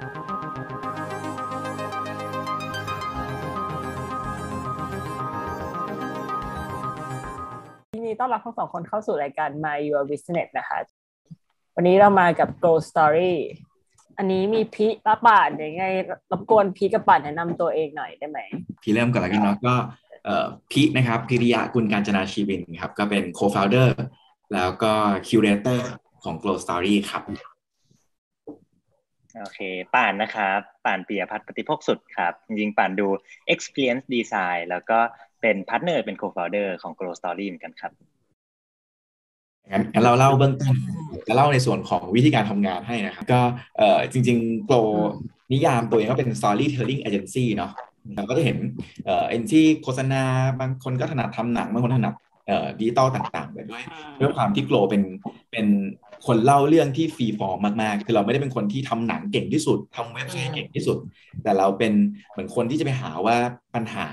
[0.00, 0.06] ยิน
[8.06, 10.78] ดีต้อนรับทั้งสองคนเข้าสู่รายการ My Your Business นะคะ
[11.76, 13.34] วันนี้เรามากับ Grow Story
[14.18, 15.84] อันนี้มีพีป้าป่านยังไง
[16.30, 18.38] รบกวนพีกับป่านแนะนำตัวเองหน่อยได้ไหม
[18.82, 19.74] พี่เริ่มก่อนแล้วกันเนาะก็
[20.24, 23.88] เอ่อพีนะครับพิริยะกุลการจนาชีวินครับ ก็เป็น co-founder
[24.54, 24.92] แล้วก็
[25.28, 25.80] curator
[26.24, 27.22] ของ Glow Story ครับ
[29.38, 29.60] โอเค
[29.94, 33.06] ป่านนะครับ ป่านปียพัฒน์ปฏิภคสุดครับ จริงๆ ป่านดู
[33.52, 34.98] experience design แล้วก็
[35.42, 37.92] เป็นพาร์ทเนอร์เป็น co-founder ของ Glow Story เหมือนกันครับ
[39.70, 40.76] งั้นงั้นเราเล่าเบื้องต้น
[41.28, 43.40] จะเล่าในส่วนของวิธีการทำงานให้นะครับ ก็
[43.78, 44.88] เอ่อจริงๆ Glow
[45.52, 47.72] นิยามตัวเองก็เป็น storytelling agency เนาะ
[48.16, 48.58] เราก็จะเห็น
[49.04, 50.22] เอ่อเอเจนซี่โฆษณา
[50.60, 52.14] บางคนก็ถนัดทำหนังบางคนถนัด
[52.46, 53.82] เอ่อดิจิตอลต่างๆไปด้วย
[54.20, 55.02] ด้วยความที่ Glow เป็น
[55.52, 55.66] เป็น
[56.26, 60.98] คนเล่าเรื่องที่ freeform มากๆ คือเราไม่ได้เป็นคนที่ทำหนังเก่งที่สุดทำเว็บไซต์เก่งที่สุด
[61.42, 61.92] แต่เราเป็น
[62.30, 63.36] เหมือนคนที่จะไปหาว่า
[63.74, 64.06] ปัญหา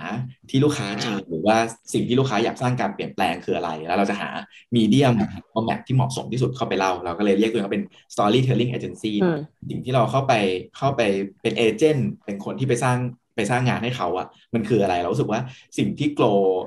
[0.49, 1.57] ที่ลูกค้าเจอหรือว่า
[1.93, 4.29] สิ่งที่ลูกค้าอยากสร้างการเปลี่ยนแปลงคืออะไร แล้วเราจะหา
[4.75, 5.13] medium
[5.51, 9.37] format ที่เหมาะสมที่สุดเข้าไปเล่า เราก็เลยเรียกตัวเองว่าเป็น storytelling agency อืม
[9.69, 10.33] สิ่งที่เราเข้าไป
[10.77, 11.01] เข้าไป
[11.41, 12.97] เป็น agent เป็นคนที่ไปสร้าง
[13.35, 15.41] ไปสร้างงานให้เขาอะมันคืออะไรเรารู้สึกว่า
[15.77, 16.25] สิ่งที่โกล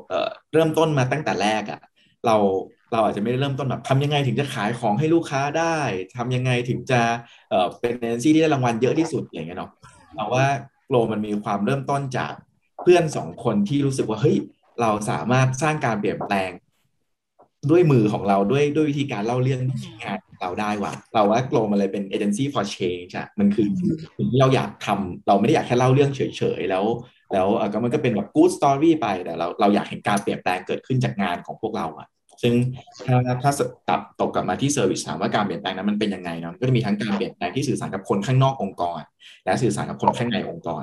[0.08, 1.80] เอ่อเริ่มต้นมาตั้งแต่แรกอะ
[2.27, 2.36] เรา
[2.92, 5.78] เราอาจจะไม่ได้เริ่มต้นแบบทำยังไงถึงจะขายของให้ลูกค้าได้
[6.16, 7.00] ทำยังไงถึงจะ
[7.50, 9.70] เอ่อเป็นเอเจนซี่ที่ได้รางวัลเยอะที่สุดอย่างเงี้ยเนาะ
[10.16, 10.46] เราว่า
[10.86, 12.33] โกลมันมีความเริ่มต้นจาก
[12.83, 14.36] เพื่อนสองคนที่รู้สึกว่าเฮ้ย
[14.80, 16.50] เราสามารถสร้างการเปลี่ยนแปลง
[17.70, 23.66] ด้วยมือของเราด้วยด้วยวิธีการเล่าเรื่องที่งานเราได้ว่ะเราว่าโกลมันเลยเป็น agency for change อะมันคือ
[24.16, 26.84] สิ่งที่เราอยากทำเราไม่ได้อยากแค่เล่าเรื่องเฉยๆแล้ว
[27.33, 32.08] แล้วเออก็มันก็เป็นแบบ good story ไปแต่เราเราอยากเห็นการเปลี่ยนแปลงเกิดขึ้นจากงานของพวกเราอะ
[32.42, 32.55] ซึ่ง
[33.06, 33.52] ถ้าถ้า
[33.88, 39.00] กลับตกกลับมาที่ service ถามว่าการเปลี่ยนแปลงนั้นมันเป็นยังไงเนาะก็จะมีทั้งการเปลี่ยนแปลงที่สื่อสารกับคนข้างนอกองค์กร
[39.44, 40.83] และสื่อสารกับคนข้างในองค์กร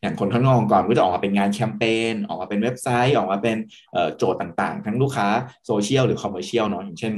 [0.00, 3.56] อย่างคนข้างนอกองค์กรก็จะออกมาเป็นงานแคมเปญออกมาเป็นเว็บไซต์ ออกมาเป็น
[4.16, 5.28] โจทย์ต่างๆ ทั้งลูกค้า
[5.66, 7.12] โซเชียลหรือ commercial เนาะอย่างเช่น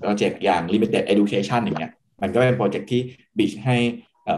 [0.00, 1.92] โปรเจกต์อย่าง limited education อย่างเงี้ย
[2.22, 3.00] มันก็เป็นโปรเจกต์ที่
[3.38, 3.76] บิชให้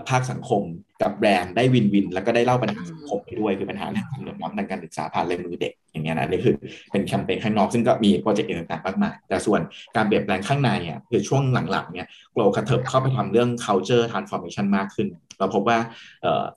[0.09, 0.63] ภาคสังคม
[1.03, 6.55] กับแบรนด์ได้ win-win แล้วก็ได้เล่าปัญหาสังคมไปด้วยคือปัญหาเรื่องความเหลื่อมล้ำทางการศึกษาผ่านลายมือเด็กอย่างเงี้ยนะนี่คือ
[6.93, 9.61] เป็นแคมเปญข้างนอกซึ่งก็มีโปรเจกต์ต่างๆมากมายแต่ส่วน
[9.97, 15.09] การเปลี่ยนแปลงข้างในอะคือช่วงหลังๆเนี่ย Glow กระเถิบเข้าไปทำเรื่อง culture transformation มากขึ้น
[15.39, 15.79] เราพบว่า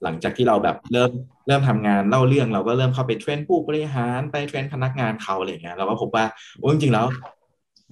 [0.04, 1.12] หลังจากที่เราแบบเริ่ม
[1.48, 6.26] เริ่มทำงานเล่าเรื่องเราก็เริ่มเข้าไป train ผู้บริหารไป train พนักงานเขาอะไรเงี้ยเราก็พบว่า
[6.58, 7.06] โอ้จริงๆแล้ว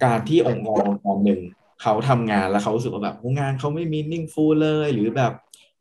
[0.04, 1.40] การที่องค์กรองค์กรหนึ่ง
[1.82, 5.32] เขาทำงานแล้วเขารู้สึกว่าแบบงานเขาไม่ meaningful เลยหรือแบบ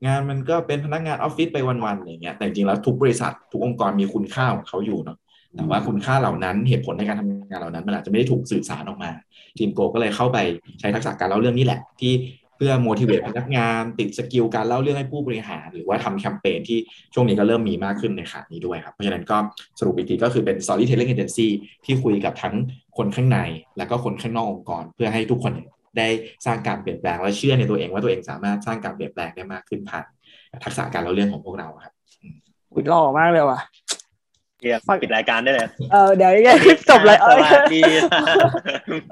[0.05, 5.17] งานมันก็เป็นพนักงานออฟฟิศไปวันๆอะไรเงี้ยแต่จริงๆแล้วทุกบริษัททุกองค์กรมีคุณค่าของเขาอยู่เนาะ
[5.57, 9.11] แต่ว่าคุณค่าเหล่านั้นเหตุผลในการทำงานเหล่านั้นมันอาจจะไม่ได้ถูกสื่อสารออกมา
[9.57, 10.37] ทีม Glow ก็เลยเข้าไป
[10.79, 12.13] ใช้ทักษะการเล่าเรื่องนี้แหละ ที่
[12.59, 16.79] เพื่อ motivate พนักงาน ติด skill การเล่าเรื่องให้ผู้บริหาร หรือว่าทำแคมเปญที่
[17.13, 19.37] ช่วงนี้ก็เริ่มมีมากขึ้นในขานี้ด้วยครับ เพราะฉะนั้นก็
[19.79, 21.47] สรุปอีกทีก็คือเป็น storytelling agency
[21.85, 22.55] ที่คุยกับทั้ง
[22.97, 23.39] คนข้างใน
[23.77, 25.53] แล้วก็คนข้างนอกองค์กร เพื่อให้ทุกคน
[25.97, 26.07] ได้
[26.45, 30.05] สร้างการเปลี่ยนแปลงและเชื่อในตัวเองว่าตัวเองสามารถสร้างการเปลี่ยนแปลงได้มากขึ้นผ่าน
[30.63, 31.93] ทักษะการเล่าเรื่องของพวกเราครับ
[32.73, 33.59] อุ้ยหล่อมากเลยว่ะ
[34.61, 36.49] เรียกปิดรายการได้เลย เออเดี๋ยวยังไง
[36.89, 37.81] จบเลยสเอ้ยวัสดี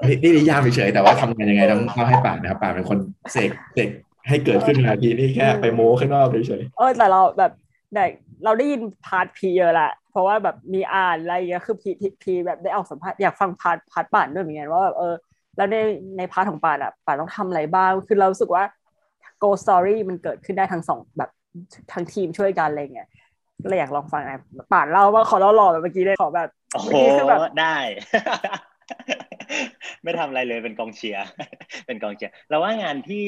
[0.06, 2.98] นี่นี่นิยามเฉยๆแต่ว่าทำงานยังไงต้องเล่าให้ป่านนะครับป่านเป็นคน
[3.32, 3.88] เสกเสก
[4.28, 7.52] ให้เกิดขึ้นมาทีนี่แค่ไปโม้ข้างนอกเฉยๆเออแต่เราแบบ
[7.94, 8.04] ได้
[8.44, 11.90] เราได้ยิน part พีเยอะแหละเพราะว่าแบบมีอ่านอะไรอย่างเงี้ยคือพี
[12.22, 15.14] พีแบบได้ออกสัมภาษณ์อยากฟัง part part ป่านด้วยเหมือนกันว่าแบบเออ
[15.56, 15.76] แล้วใน
[16.18, 18.64] ใน part ของป่านอะป่านต้องทำอะไรบ้าง คือเรารู้สึกว่า
[19.42, 21.30] Glow Story มันเกิดขึ้นได้ทั้งสองแบบ
[21.92, 23.08] ทั้งทีมช่วยกันอะไรเงี้ย
[23.62, 27.76] ก็เลยอยากลองฟังนะป่านเล่าว่าขอเราหล่อแบบเมื่อกี้เลยขอแบบโอ้โหเมื่อกี้คือแบบได้
[30.02, 31.26] ไม่ทำอะไรเลยเป็นกองเชียร์
[31.86, 33.24] เป็นกองเชียร์เราว่างานที่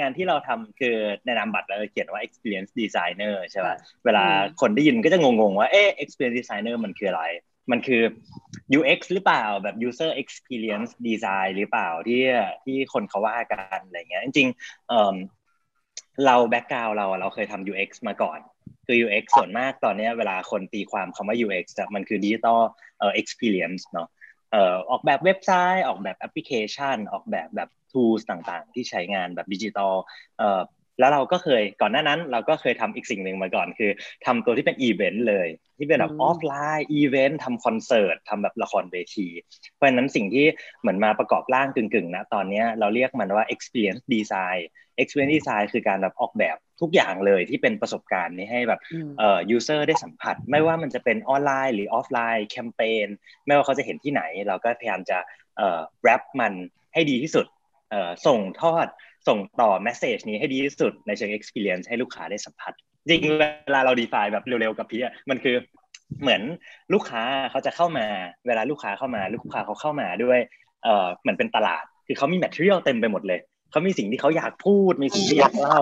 [0.00, 4.24] งานที่เราทำคือในนามบัตรเราเขียนว่า experience designer ใช่ป่ะเวลา
[4.60, 7.24] คนได้ยินก็จะงงๆว่าเอ๊ะ experience designer มันคืออะไร
[7.70, 8.02] มันคือ
[8.78, 12.22] UX หรือเปล่าแบบ user experience design หรือเปล่าที่
[12.64, 15.14] ที่คนเขาว่ากันอะไรเงี้ยจริงๆเอ่อ
[16.26, 18.38] เราแบ็กกราวเราเราเคยทำ UX มาก่อน
[18.86, 22.60] คือ UX ส่วนมากตอนนี้เวลาคนตีความคำว่า UX อะมันคือ digital
[22.98, 24.08] เอ่อ experience เนาะ
[24.52, 29.94] เอ่อออกแบบเว็บไซต์ ออกแบบแอปพลิเคชัน ออกแบบแบบ tools ต่างๆ ที่ใช้งานแบบดิจิตอล
[30.38, 30.60] เอ่อ
[30.98, 33.90] แล้วเราก็เคยก่อนหน้านั้น เราก็เคยทำอีกสิ่งหนึ่งมาก่อน คือ
[34.26, 35.48] ทำตัวที่เป็นอีเวนต์เลย
[35.78, 39.28] ที่เป็นแบบ offline event ทำคอนเสิร์ตทำแบบละครเวที
[39.72, 40.46] เพราะฉะนั้นสิ่งที่
[40.80, 44.60] เหมือนมาประกอบร่างกึ่งๆนะตอนนี้เราเรียกมันว่า experience design
[45.00, 48.80] experience design คือการแบบออกแบบทุกอย่างเลยที่เป็นประสบการณ์นี้ให้แบบ
[49.18, 53.06] เอ่อ user ได้สัมผัส ไม่ว่ามันจะเป็นออนไลน์หรือออฟไลน์แคมเปญ
[53.46, 55.18] ไม่ว่าเขาจะเห็นที่ไหน เราก็พยายามจะ
[55.56, 56.52] เอ่อ wrap มัน
[56.94, 57.46] ให้ดีที่สุด
[57.90, 58.86] เอ่อส่งทอด
[59.28, 62.72] ส่งต่อ message นี้ให้ดีที่สุดในเชิง experience ให้ลูกค้าได้สัมผัส
[63.08, 63.22] จริง
[63.66, 65.00] เวลาเรา define แบบเร็วๆกับพี่
[65.30, 65.56] มันคือ
[66.22, 66.42] เหมือน
[66.92, 68.06] ลูกค้าเขาจะเข้ามา
[68.46, 70.40] เวลาลูกค้าเข้ามา ลูกค้าเขาเข้ามาด้วย
[70.84, 73.40] เออเหมือนเป็นตลาด คือเขามี material เต็มไปหมดเลย
[73.70, 75.80] เขามีสิ่งที่เขาอยากพูด มีสิ่งที่อยากเล่า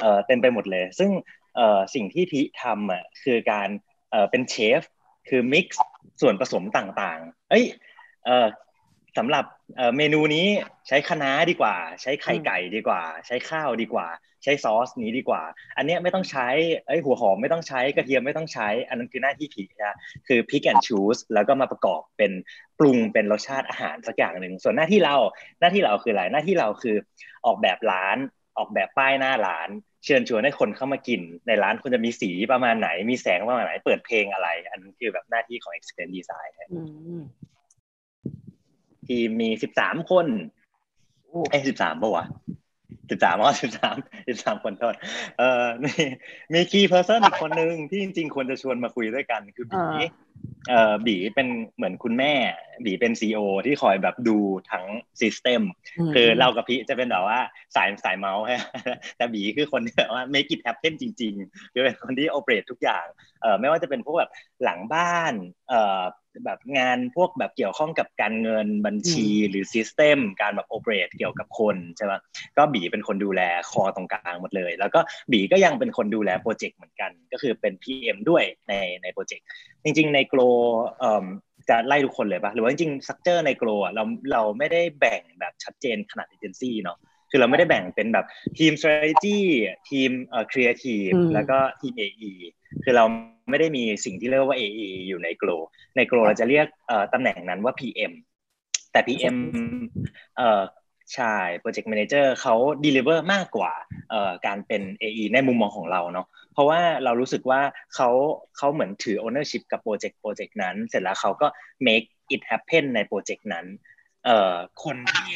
[0.00, 1.10] เออเต็มไปหมดเลย ซึ่ง
[1.56, 3.68] เออสิ่งที่พี่ทำอะคือการ
[4.10, 4.80] เออเป็นเชฟ
[5.28, 5.66] คือ mix
[6.20, 7.64] ส่วนผสมต่างๆ เอ้ย
[8.26, 8.46] เออ
[9.18, 9.44] สำหรับ
[9.96, 10.46] เมนูนี้
[10.88, 14.08] ใช้คะน้าดีกว่า ใช้ไข่ไก่ดีกว่า ใช้ข้าวดีกว่า
[14.44, 15.42] ใช้ซอสนี้ดีกว่า
[15.76, 16.48] อันนี้ไม่ต้องใช้
[16.88, 19.96] ไอ้หัวหอมไม่ต้องใช้กระเทียมไม่ต้องใช้ อันนั้นคือหน้าที่ผีนะ
[20.28, 22.32] คือ pick and choose แล้วก็มาประกอบเป็น
[22.78, 25.16] ปรุงเป็นรสชาติอาหารสักอย่างหนึ่งส่วนหน้าที่เรา
[25.60, 26.96] หน้าที่เราคืออะไรหน้าที่เราคือ
[27.46, 28.16] ออกแบบร้าน
[28.58, 29.68] ออกแบบป้ายหน้าร้าน
[30.04, 36.50] เชิญชวนให้คนเข้ามากิน ในร้านควรจะมีสีประมาณไหน มีแสงประมาณไหน เปิดเพลงอะไร อันนั้นคือแบบหน้าที่ของ experience design
[39.12, 40.26] ทีมมีสิบสามคน
[41.50, 42.26] เอ้สิบสามป่าวะ
[43.10, 43.96] สิบสามอ๋อสิบสาม
[44.28, 44.94] สิบสามคนโทษ
[45.38, 45.92] เอ่อมี
[46.52, 49.80] มีคีย์เพอร์เซนอีกคนนึงที่จริงๆควรจะชวนมาคุยด้วยกันคือบี
[50.68, 52.32] เอ่อบีเป็นเหมือนคุณแม่
[52.84, 54.38] บีเป็น COO ที่คอยแบบดู
[54.70, 54.84] ทั้ง
[55.20, 55.62] system
[56.14, 57.40] คือเรากับพี่จะเป็นแบบว่า
[57.76, 58.62] สายสายเมาท์ฮะ
[59.16, 63.06] แต่บีคือคนที่แบบว่า make it happen จริงๆคือเป็นคนที่ operate ทุกอย่าง
[63.42, 64.30] เอ่อไม่ว่าจะเป็นพวกแบบ
[64.64, 65.34] หลังบ้าน
[65.68, 66.02] เอ่อ
[66.44, 72.12] แบบงานพวกแบบเกี่ยวข้องกับการเงินบัญชีหรือ system การแบบ operate เกี่ยวกับคนใช่ไหม
[72.56, 75.00] ก็บีเป็นคนดูแล core ตรงกลางหมดเลย แล้วก็
[75.32, 79.46] บีก็ยังเป็นคนดูแลโปรเจกต์เหมือนกัน ก็คือเป็น PM ด้วยในในโปรเจกต์
[79.84, 80.40] จริง ๆ ใน Glow
[81.68, 86.98] จะไล่ทุกคนเลยปะหรือว่าจริงๆ structure ใน Glow เราเราไม่ได้แบ่งแบบชัดเจนขนาดเอเจนซี่เนาะ
[87.30, 88.26] คือเราไม่ได้แบ่งเป็นแบบ
[88.58, 89.38] ทีม strategy
[89.90, 92.32] ทีมเอ่อ creative แล้วก็ทีม AE
[92.84, 93.04] คือเรา
[93.52, 95.50] ไม่ได้มีสิ่งที่เรียกว่า AE อยู่ใน Glow
[95.96, 96.66] ใน Glow เราจะเรียก
[97.12, 98.12] ตำแหน่งนั้นว่า PM
[98.92, 99.36] แต่ PM
[100.36, 100.62] เอ่อ
[101.14, 102.54] ใช่ Project Manager เขา
[102.84, 103.72] deliver มากกว่า
[104.46, 107.60] การเป็น AE ในมุมมองของเราเนาะเพราะว่าเรารู้สึกว่า
[107.94, 108.08] เขา
[108.56, 111.46] เขาเหมือนถือ ownership กับโปรเจกต์โปรเจกต์นั้น เสร็จแล้วเขาก็
[111.86, 113.66] make it happen ในโปรเจกต์นั้น
[114.24, 114.54] เอ่อ
[114.84, 115.30] คนที่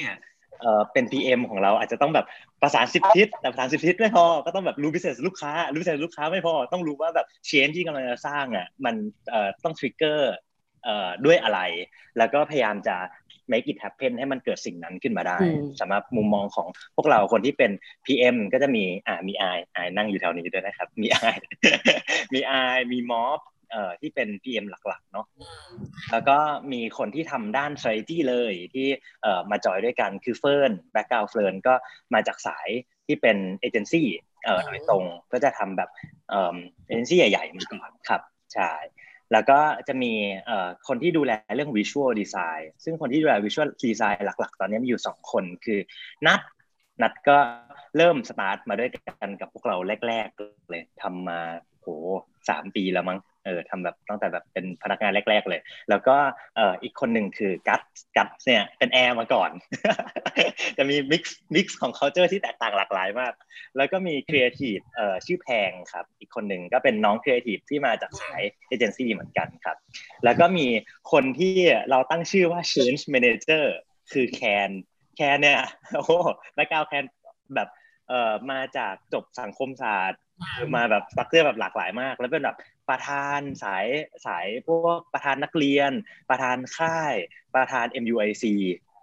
[0.60, 2.26] เอ่อเป็น PM ของเราอาจจะต้องแบบ
[2.62, 8.94] ประสานสิบทิศแต่ประสานสิบทิศไม่พอก็ต้องแบบรู้ business ลูกค้ารู้ business ลูกค้าไม่พอต้องรู้ว่าแบบ change ที่กำลังจะสร้างอะมัน
[9.30, 10.20] เอ่อต้อง trigger
[10.84, 11.60] เอ่อด้วยอะไร
[12.18, 12.96] แล้วก็พยายามจะ
[13.52, 15.38] make it happen ให้มันเกิดสิ่งนั้นขึ้นมาได้
[15.80, 16.66] สำหรับมุมมองของ
[16.96, 17.70] พวกเราคนที่เป็น
[18.06, 21.18] PM ก็จะมีอ่ามีไอไอนั่งอยู่แถวนี้ด้วยนะครับ มีไอ
[22.32, 22.52] มีไอ
[22.92, 23.38] มีม็อบ
[23.70, 25.26] เอ่อที่เป็น PM หลักๆเนาะ
[26.12, 26.38] แล้วก็
[26.72, 28.86] มีคนที่ทำด้าน strategy เลยที่
[29.22, 31.74] เอ่อมาจอยด้วยกันคือเฟิร์น background เฟิร์นก็
[32.14, 32.68] มาจากสาย
[33.06, 34.08] ที่เป็นเอเจนซี่
[34.44, 35.90] เอ่อโดยตรงก็จะทำแบบ
[36.30, 38.20] เอ่อเอเจนซี่ใหญ่ๆมาก่อนครับ
[38.54, 38.72] ใช่
[39.32, 39.58] แล้วก็
[39.88, 40.12] จะมี
[40.46, 45.78] เอ่อคนที่ดูแลเรื่อง Visual Design ซึ่งคนที่ดูแล Visual Design หลัก ๆ ตอนนี้มีอยู่สองคนคือ
[46.26, 46.40] นัด
[47.02, 47.36] นัดก็
[47.96, 49.76] เริ่มสตาร์ทมาด้วยกันกับพวกเรา
[50.08, 51.40] แรก ๆ เลยทำมา
[51.80, 51.86] โห
[52.48, 55.60] สามปีแล้วมั้ง เออทำแบบตั้งแต่แบบเป็นพนักงานแรก ๆ เลย
[55.90, 56.16] แล้วก็
[56.56, 57.82] เอ่ออีกคนหนึ่งคือกัต
[58.16, 59.50] กัตเนี่ยเป็นแอร์มาก่อน
[60.78, 63.32] จะมี mix mix ของ culture ที่แตกต่างหลากหลายมาก
[63.76, 69.76] แล้วก็มีครีเอทีฟเอ่อชื่อแพงครับ อีกคนหนึ่งก็เป็นน้องครีเอทีฟที่มาจากสายเอเจนซี่เหมือนกันครับ
[70.24, 70.66] แล้วก็มี
[71.12, 71.56] คนที่
[71.90, 73.64] เราตั้งชื่อว่า change manager
[74.12, 74.70] คือแคน
[75.16, 75.60] แคนเนี่ย
[75.96, 76.12] โอ้โห
[76.54, 77.04] background แคน
[77.54, 77.68] แบบ
[78.08, 80.20] เอ่อมาจากจบสังคมศาสตร์
[80.74, 82.56] มาแบบ structure แบบหลากหลายมาก แล้วเป็นแบบ
[82.88, 83.86] ประธานสาย
[84.26, 85.92] สายพวกประธานนักเรียน
[86.30, 87.14] ประธานค่าย
[87.54, 88.44] ประธาน MUIC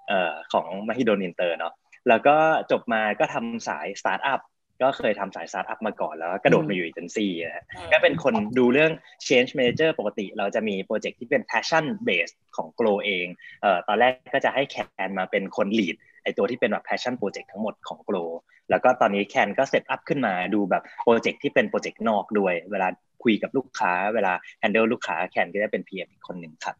[0.07, 1.73] เอ่อของมหิดลอินเตอร์เนาะ
[2.09, 2.37] แล้วก็
[2.71, 4.41] จบมาก็ทำสายสตาร์ทอัพ
[4.81, 8.91] ก็เคยทำสายสตาร์ทอัพมาก่อนแล้วกระโดดมาอยู่เอเจนซี่นะก็เป็นคนดูเรื่อง
[9.27, 13.25] change manager ปกติเราจะมีโปรเจกต์ที่เป็น passion based ของ Grow เอง
[13.61, 14.75] เอ่อตอนแรกก็จะให้แค
[15.07, 18.29] นมาเป็นคน lead ไอ้ตัวที่เป็นแบบ passion project ทั้งหมดของ Grow
[18.69, 22.87] แล้วก็ตอนนี้แคนก็ set up ขึ้นมาดูแบบโปรเจกต์ที่เป็นโปรเจกต์นอกด้วย เวลา
[23.23, 26.75] คุยกับลูกค้า เวลา handle ลูกค้าแคนก็จะเป็น PM อีกคนหนึ่งครับ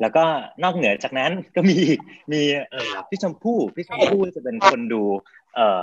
[0.00, 0.24] แล้วก็
[0.62, 1.78] นอกเหนือจากนั้นก็มี
[2.32, 5.02] มีเอ่อพี่ชมพู่พี่ชมพู่จะเป็นคนดู
[5.54, 5.80] เอ่อ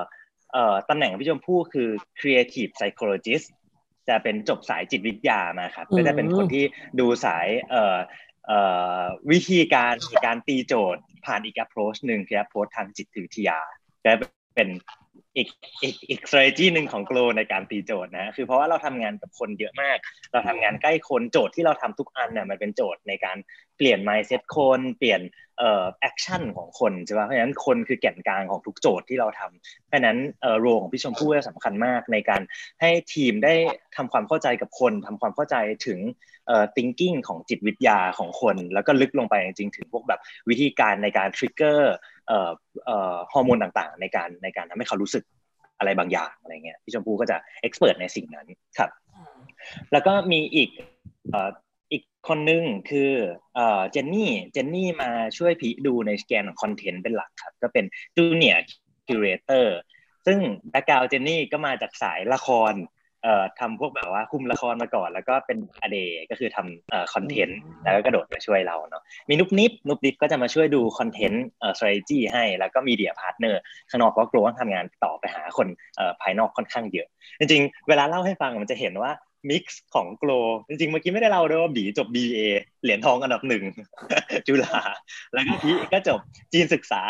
[0.54, 3.48] เอ่อตำแหน่งพี่ชมพู่คือ creative psychologist
[4.10, 6.66] จะเป็นจบสายจิตวิทยามาครับก็จะเป็นคนที่
[7.00, 8.00] ดูสายเอ่อเอ่อ
[9.32, 13.60] วิธีการในการตีโจทย์ผ่านอีก approach หนึ่งคือ approach ทางจิตวิทยา
[14.06, 14.12] จะ
[14.56, 14.70] เป็น
[15.36, 15.48] อีก
[15.84, 19.98] อีกอีก strategy หนึ่งของโกลในการตีโจทย์นะคือเพราะว่าเราทำงานกับคนเยอะมาก
[20.32, 23.38] เราทำงานใกล้คนโจทย์ที่เราทำทุกอันเนี่ยมันเป็นโจทย์ในการ
[23.78, 25.22] เปลี่ยน mindset คนเปลี่ยน
[25.60, 32.42] เอ่อ action ของคนใช่ไหมเพราะฉะนั้นคนคือแก่นกลางของทุกโจทย์ที่เราทำเพราะฉะนั้นเอ่อโรของพี่ชมพู่สำคัญมากในการ
[32.82, 33.54] ให้ทีมได้
[33.96, 35.56] ทำความเข้าใจกับคนทำความเข้าใจ
[35.88, 36.00] ถึง
[36.48, 41.82] เอ่อ thinking ของจิตวิทยาของคน แล้วก็ลึกลงไปจริงๆถึงพวกแบบวิธีการในการ trigger
[43.34, 45.24] ฮอร์โมนต่างๆ ในการในการทำให้เขารู้สึก
[45.80, 48.90] อะไรบางอย่างอะไรเงี้ยพี่ชมพู่ก็จะเอ็กซ์เพรสในสิ่งนั้นครับ
[49.92, 50.70] แล้วก็มีอีก
[51.32, 51.50] เอ่อ
[51.92, 53.12] อีกคนนึงคือ
[53.56, 58.64] เอ่อเจนนี่เจนนี่มาช่วยพีดูในสแกนของคอนเทนต์เป็นหลักครับ ก็เป็นจูเนียร์
[59.08, 59.78] คิวเรเตอร์
[60.26, 60.40] ซึ่ง
[60.70, 62.74] แบ็กกราวเจนนี่ก็มาจากสายละคร
[63.24, 65.98] เอ่อทำพวกแบบว่าคุมละครมาก่อน แล้วก็เป็นอเด
[66.30, 77.08] ก็คือทำเอ่อคอนเทนต์แล้วก็กระโดดมาช่วยเราเนาะมีนุบนิบนุบนิบก็จะมาช่วยดูคอนเทนต์เอ่อ strategy ให้แล้วก็มีเดียพาร์ทเนอร์ข้างนอกก็กลัวว่าทำงานต่อไปหาคนเอ่อภายนอกค่อนข้างเยอะ
[77.40, 79.12] จริงๆ เวลาเล่าให้ฟังมันจะเห็นว่า
[79.50, 80.32] mix ของ Glow
[80.68, 82.38] จริงๆเมื่อกี้ไม่ได้เล่าด้วยว่าบีจบ BA
[82.84, 83.64] เหรียญทองอันดับหนึ่ง
[84.48, 84.80] จุฬา
[85.34, 86.20] แล้วก็พีก็จบ
[86.54, 87.02] จีนศึกษา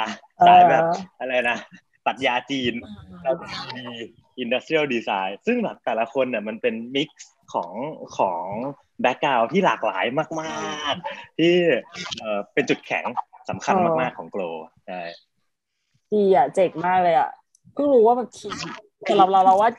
[0.47, 0.83] สายแบบ
[1.19, 1.57] อะไรนะ
[2.05, 2.73] ปรัชญาจีน
[3.23, 3.45] แล้วก็
[3.75, 3.85] มี
[4.43, 7.73] industrial design ซึ่งแบบแต่ละคนเนี่ยมันเป็น mix ของ
[8.17, 8.43] ของ
[9.01, 11.53] background ที่หลากหลายมากๆ ที่
[12.17, 13.03] เอ่อเป็นจุดแข็ง
[13.49, 14.41] สำคัญมากๆของ Glow
[14.87, 15.01] ใช่
[16.13, 17.29] ดีอะเจ๋งมากเลยอะ
[17.73, 18.53] เพิ่งรู้ว่าแบบทีม
[19.09, 19.69] สำหรับเราเราว่า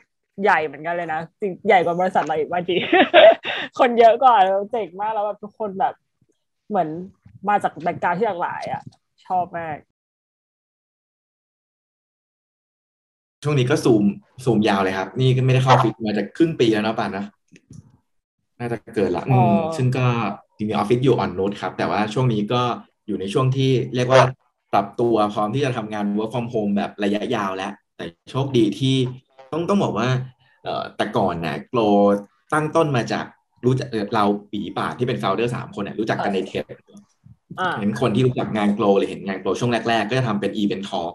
[0.43, 2.79] ใหญ่เหมือนกันเลยนะจริงใหญ่กว่าบริษัทเราอีกว่าจริง
[3.79, 5.93] คนเยอะกว่าเราเจ๋งมากแล้วแบบทุกคนแบบ
[6.69, 6.89] เหมือน
[7.49, 8.81] มาจากแบ็กกราวที่หลากหลาย อะ
[9.25, 9.77] ชอบมาก
[13.45, 14.03] ช่วงนี้ก็ซูม
[14.45, 17.25] ซูมยาวเลยครับ นี่ก็ไม่ได้เข้าออฟฟิศมาจะครึ่งปีแล้วเนาะป่านนะ
[18.59, 20.05] น่าจะเกิดละอืมซึ่งก็
[20.57, 22.61] จริงๆออฟฟิศอยู่ออนโนดครับ แต่ว่าช่วงนี้ก็
[23.07, 24.21] อยู่ในช่วงที่เรียกว่า
[24.73, 28.95] ปรับตัวพร้อมที่จะทำงาน work from home แบบระยะยาวแล้ว แต่โชคดีที่
[29.51, 30.07] ต้องต้องบอกว่า
[30.63, 31.79] เอ่อแต่ก่อนนะโกล
[32.53, 33.25] ตั้งต้นมาจาก
[33.65, 36.63] รู้จักเราปีป่าที่เป็น founder สามคนเนี่ยรู้จักกันในเทป
[37.59, 41.13] อ่าเห็นคนที่รู้จักงานโกลเลยเห็นงานโกลช่วงแรก ๆ ก็จะทำเป็น event talk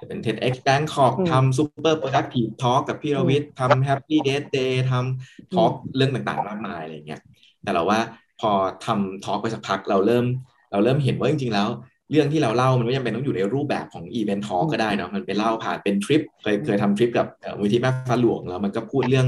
[0.00, 7.20] จะเป็น TEDx Bangkok อืมทำ super productive talk กับพี่รวิทย์ทำ happy death day ทำ talk เรื่องต่างๆ มากมายอะไรเงี้ย
[7.62, 8.00] แต่เราว่า
[8.40, 8.50] พอ
[8.86, 10.24] ทำ talk ไปสักพักเราเริ่ม
[10.72, 11.68] เราเริ่มเห็นว่าจริงๆ แล้ว
[12.10, 19.26] เรื่องที่เราเล่ามันไม่จำเป็นต้องอยู่ในรูปแบบของ event talk ก็ได้เนาะมันเป็นเล่าผ่านเป็นทริปเคยเคยทำทริปกับเอ่อมูลนิธิแม่ฟ้าหลวงแล้วมันก็พูดเรื่อง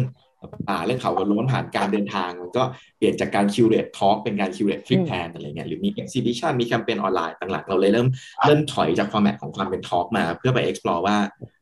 [0.69, 2.63] ป่าเรื่องเขาหัวโล้นผ่านการเดินทาง มันก็
[2.97, 8.09] เปลี่ยนจากการ curate talk เป็นการ curate ทริปอืมแทนอะไรเงี้ยหรือมี exhibition มีแคมเปญออนไลน์ต่างๆ เราเลยเริ่ม
[8.47, 11.17] เริ่มถอยจาก format ของความเป็น talk มา เพื่อไป explore ว่า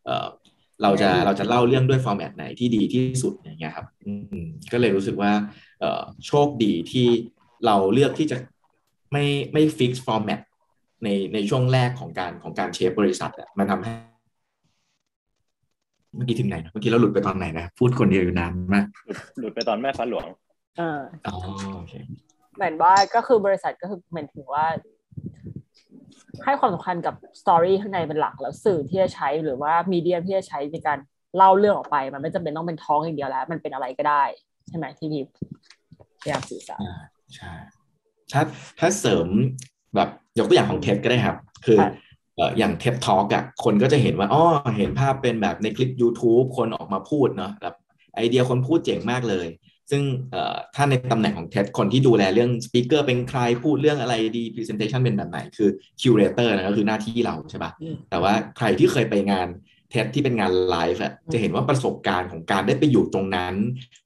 [0.07, 0.27] เออ
[0.83, 4.13] เราจะเราจะเล่าเรื่องด้วย format ไหนที่ดีที่สุดอย่างเงี้ยครับอื
[4.45, 5.33] มก็เลยรู้สึกว่า
[5.81, 7.07] เออโชคดีที่
[7.67, 8.37] เราเลือกที่จะ
[9.13, 10.41] ไม่ไม่ fix format
[11.05, 13.93] ในในช่วงแรกของการของการ shape บริษัทอะมันทำให้
[16.17, 20.27] เมื่อกี้ถึงไหนนะเมื่อกี้เราหลุดไปตอนไหนนะ พูดคนเดียวอยู่นานมากหลุดหลุดไปตอนแม่ฟ้าหลวง
[20.79, 21.37] เอออ๋อ
[21.77, 21.95] โอเค
[22.57, 24.67] เหมือนว่าก็คือบริษัทก็คือเหมือนถึงว่า
[26.45, 30.99] ให้ความสำคัญกับ story ข้างในเป็นหลักแล้วสื่อที่จะใช้หรือว่ามีเดียที่จะใช้ในการ
[31.37, 34.23] เล่าเรื่องออกไป มันไม่จำเป็นต้องเป็นท้องอย่างเดียวแล้ว มันเป็นอะไรก็ได้
[34.69, 35.23] ใช่ไหมที่พี่
[36.21, 37.01] พยายามสื่อสารอ่า
[37.35, 37.53] ใช่
[38.33, 38.43] ถ้า
[38.79, 39.29] ถ้าเสริม
[39.97, 40.09] แบบ
[40.39, 44.43] ยกตัวอย่างของเท็ดก็ได้ครับ คือค่ะเอ่ออย่างเท็ดทอ l k อะคนก็จะเห็นว่าอ๋อ
[44.77, 47.75] เห็นภาพเป็นแบบในคลิป YouTube คนออกมาพูดเนาะแบบ
[48.17, 49.49] ไอเดียคนพูดเจ๋งมากเลย
[49.91, 50.03] ซึ่ง
[50.33, 55.69] เอ่อถ้าในตำแหน่งของเท็ดคนที่ดูแลเรื่องสปีกเกอร์เป็นใครพูดเรื่องอะไรดี Presentation เป็นแบบไหนคือ
[56.01, 59.49] คิวเรเตอร์นะก็คือหน้าที่เราใช่ปะอืมแต่ว่าใครที่เคยไปงาน
[59.91, 63.55] TED ที่เป็นงานไลฟ์อะอืมจะเห็นว่าประสบการณ์ของการได้ไปอยู่ตรงนั้น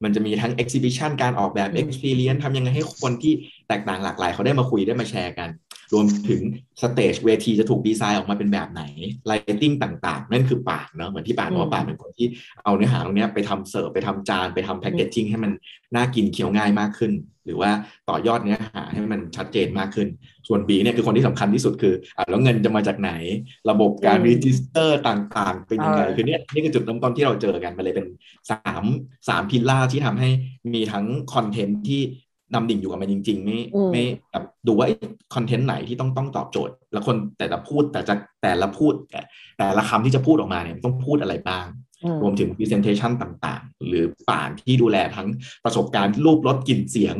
[0.02, 3.32] มันจะมีทั้ง exhibition การออกแบบอืม experience ทำยังไงให้คนที่
[3.68, 5.48] แตกต่างหลากหลายเขาได้มาคุยได้มาแชร์กัน
[5.92, 6.42] รวมถึง
[6.82, 8.82] stage เวทีจะถูกดีไซน์ออกมาเป็นแบบไหน
[9.30, 12.26] lighting ต่างๆ นั่นคือป่านเนาะเหมือนที่ป่านบอกว่าป่านเป็นคนที่
[12.64, 15.52] เอาเนื้อหาตรงเนี้ยไปทำเสิร์ฟไปทำจานไปทำแพ c เกจจิ้งให้มัน
[15.94, 17.12] น่ากินเคี้ยวง่ายมากขึ้น
[17.44, 17.70] หรือว่า
[18.08, 20.08] ต่อยอดเนื้อหาให้มันชัดเจนมากขึ้น
[20.48, 23.12] ส่วนบีเนี่ยคือคนที่สำคัญที่สุดคืออะแล้วเงินจะมาจากไหน
[23.70, 28.06] ระบบการอืม register ต่างๆ เป็นยังไงเออคือเนี่ยนี่คือจุดเริ่มต้นที่เราเจอกันมันเลยเป็น
[28.50, 28.84] สาม
[29.28, 30.30] สาม pillar ที่ทำให้
[30.74, 32.02] มีทั้งคอนเทนต์ที่
[32.54, 34.86] ดำดิ่งอยู่กับมันจริง ๆ ไม่อืมไม่แบบดูว่า
[35.34, 39.20] คอนเทนต์ไหนที่ต้องต้องตอบโจทย์ แล้วคนแต่ละพูดแต่จะแต่ละพูด แต่
[39.58, 41.66] แต่ละคำที่จะพูดออกมาเนี่ยต้องพูดอะไรบ้าง
[42.04, 45.28] อืมรวมถึง presentation ต่างๆ หรือป่านที่ดูแลทั้ง
[45.64, 47.16] ประสบการณ์รูปรสกลิ่นเสียง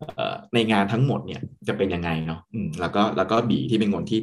[0.00, 4.20] เอ่อในงานทั้งหมดเนี่ยจะเป็นยังไงเนาะอืมแล้วก็แล้วก็บีที่เป็นคนที่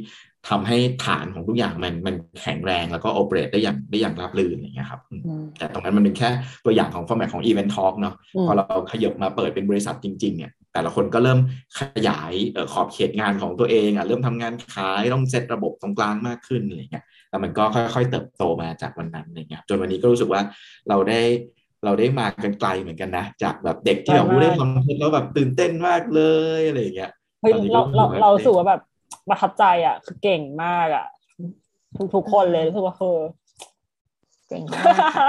[0.50, 6.28] ทำให้ฐานของทุกอย่างมันมันแข็งแรงแล้วก็โอเปเรตได้อย่างได้อย่างราบรื่นอย่างเงี้ยครับอืมอืมแต่ตรงนั้นมันเป็นแค่
[6.64, 11.38] ตัวอย่างของฟอร์แมตของ Event Talk เนาะอืมพอเราขยับมาเปิดเป็นบริษัทจริงๆเนี่ยแต่ละคนก็เริ่ม
[11.78, 20.42] ขยายเอ่อขอบเขตงานของตัวเองอะเริ่มทำงานขายต้องเซตระบบตรงกลางมากขึ้นอะไรเงี้ยแต่มันก็ค่อยๆเติบโตมาจากวันนั้นอะไรเงี้ยจนวันนี้ก็รู้สึกว่า
[20.88, 21.20] เราได้
[21.84, 26.22] เราได้มากันไกลเหมือนกันนะ จากแบบเด็กที่แบบไกลมากได้ทำเทแล้วแบบตื่นเต้นมากเล
[26.58, 28.80] ยอะไรอย่างเงี้ยเฮ้ยตอนนี้เราก็เราถือว่าเรารู้สึกว่าแบบ
[29.28, 31.06] ประทับใจอะ คือเก่งมากอะ
[31.96, 33.16] ทุกทุกคนเลยรู้สึกว่าคือ
[34.48, 35.26] เจ๋งมากค่ะ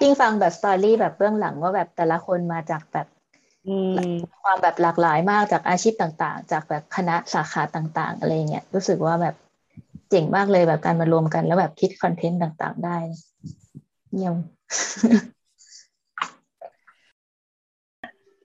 [0.00, 3.06] ยิ่งฟังแบบสตอรี่แบบเบื้องหลังว่าแบบแต่ละคนมาจากแบบ
[3.68, 3.76] อื
[4.10, 4.12] ม
[4.42, 9.34] ความแบบหลากหลายมากจากอาชีพต่างๆ จากแบบคณะสาขาต่าง ๆ อะไรเงี้ยรู้สึกว่าแบบ
[10.10, 12.96] เจ๋งมากเลยแบบการมารวมกันแล้วแบบคิดคอนเทนต์ต่าง ๆ ได้
[14.14, 14.36] เยี่ยม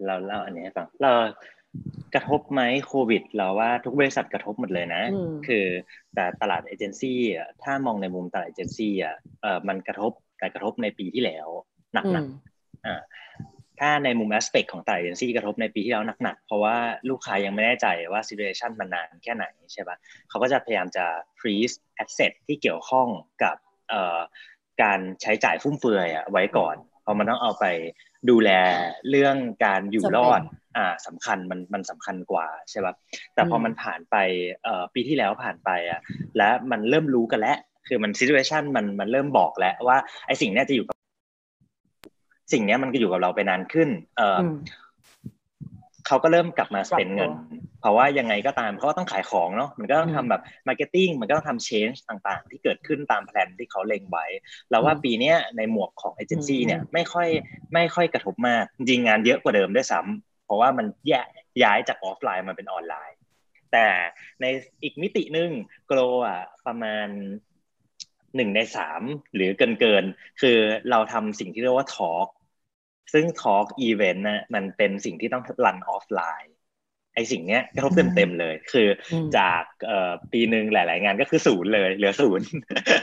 [0.05, 1.11] เราเล่าอันนี้ให้ฟังเรา
[2.13, 5.65] กระทบไหมโควิด เราว่าทุกบริษัทกระทบหมดเลยนะอืมคือ
[6.15, 11.47] แต่ตลาดเอเจนซี่อะถ้ามองในมุมตลาดเอเจนซี่อะเออมันกระทบแต่กระทบในปีที่แล้ว
[11.93, 12.25] หนักอืหนัมก
[12.85, 13.01] อ่า
[13.79, 16.75] ถ้าในมุมแอสเปกของตลาดเอเจนซี่กระทบในปีที่แล้วหนักๆ เพราะว่า
[17.09, 19.97] ลูกค้ายังไม่แน่ใจว่า situation มันนานแค่ไหนใช่ปะ
[20.29, 21.05] เขาก็จะพยายามจะ
[21.39, 23.07] freeze asset ที่เกี่ยวข้อง
[23.43, 23.55] กับ
[23.89, 24.19] เอ่อ
[24.81, 27.65] การใช้จ่ายฟุ่มเฟือยอะไว้ก่อน เพราะมันต้องเอาไป
[28.29, 28.49] ดูแล
[29.09, 30.41] เรื่องการอยู่รอด
[30.77, 32.93] อ่าสำคัญมันมันสำคัญกว่าใช่ป่ะ
[33.33, 34.15] แต่พออมมันผ่านไป
[34.63, 35.99] เอ่อปีที่แล้วผ่านไปอะ
[36.37, 40.95] และมันเริ่มรู้กันแล้วคือมันซี t u เ t ชันมันมันเริ่มบอกแล้วว่าไอ้สิ่งเนี้ยจะอยู่กับ
[42.53, 44.53] สิ่งเนี้ยมันก็อยู่กับเราไปนานขึ้น เอ่ออม
[46.07, 47.31] เขาก็เริ่มกลับมาปรับ spend เงินตัว
[47.81, 54.25] เพราะว่ายังไงก็ตามเขาก็ต้องขายของเนาะมันก็ต้องอืมทำแบบมาร์เก็ตติ้งมันก็ต้องทำ change ต่างๆ ที่เกิดขึ้นตามแผนที่เขาเล็งไว้
[54.69, 57.27] แล้วว่าอืมปีเนี้ยในหมวกของเอเจนซี่อืมเนี่ยไม่ค่อย
[57.73, 61.27] ไม่ค่อยกระทบมาก จริงๆงานเยอะกว่าเดิมด้วยซ้ำเพ ราะว่ามันแยก
[61.63, 63.17] ย้ายจากออฟไลน์มาเป็นออนไลน์
[63.71, 63.87] แต่
[64.41, 64.45] ใน
[64.83, 65.51] อีกมิติหนึ่ง
[65.87, 67.07] Glow อะประมาณ
[68.35, 69.01] หนึ่งในสาม
[69.35, 70.57] หรือเกินเกินๆคือ
[70.89, 72.27] เราทำสิ่งที่เรียกว่า talk
[73.13, 76.53] ซึ่ง talk event นะมันเป็นสิ่งที่ต้อง run ออฟไลน์
[77.15, 82.47] ไอ้สิ่งเนี้ยกระทบเต็มๆเลย คืออมจากเอ่อปีหนึ่งหลาย ๆ งานก็คือศูนย์เลยเหลือศูนย์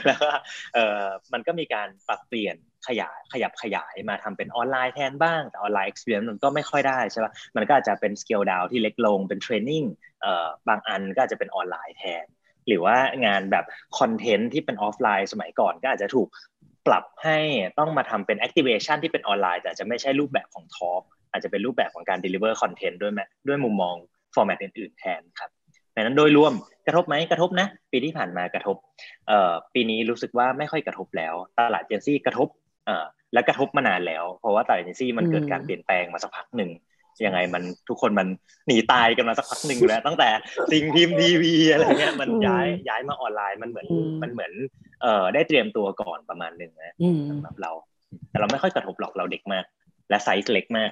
[0.05, 0.29] แล้วก็
[0.73, 1.03] เอ่อ
[1.33, 2.55] มันก็มีการปรับเปลี่ยน
[2.87, 9.83] ขยายขยับขยายมาทำเป็นออนไลน์แทนบ้าง แต่ออนไลน์ experience มันก็ไม่ค่อยได้ใช่ปะมันก็อาจจะเป็น scale down ที่เล็กลงเป็น training
[10.21, 12.25] เอ่อบางอันก็อาจจะเป็นออนไลน์แทน
[12.67, 13.65] หรือว่างานแบบ
[13.99, 16.27] คอนเทนต์ที่เป็นออฟไลน์สมัยก่อนก็อาจจะถูก
[16.87, 17.39] ปรับให้
[17.79, 23.95] ต้องมาทำเป็น activation ที่เป็นออนไลน์แต่อาจจะไม่ใช่รูปแบบของ talk อาจจะเป็นรูปแบบของการ deliver content ด้วยไหมด้วยมุมมอง
[24.35, 25.49] format อื่น ๆ แทนครับ
[25.95, 26.53] ดังนั้นโดยรวม
[26.87, 28.75] กระทบไหมกระทบนะ ปีที่ผ่านมากระทบ
[29.73, 32.47] ปีนี้รู้สึกว่าไม่ค่อยกระทบแล้ว ตลาดเอเจนซี่กระทบ
[33.33, 36.71] และกระทบมานานแล้ว เพราะว่าตลาดเอเจนซี่มันเกิดการเปลี่ยนแปลงมาสักพักหนึ่ง
[37.25, 38.27] ยังไงมันทุกคนมัน
[38.67, 40.29] หนีตายกันมาสักพักหนึ่งแล้ว ตั้งแต่
[40.71, 44.51] สิ่งพิมพ์ทีวีอะไรเงี้ยมันอืมย้ายย้ายมาออนไลน์มันเหมือนอืมมันเหมือน
[45.01, 47.71] เอ่อได้เตรียมตัวก่อนประมาณหนึ่งนะอืมสำหรับเรา
[48.29, 49.65] แต่เราไม่ค่อยกระทบหรอกเราเด็กมาก
[50.09, 50.91] และไซส์เล็กมาก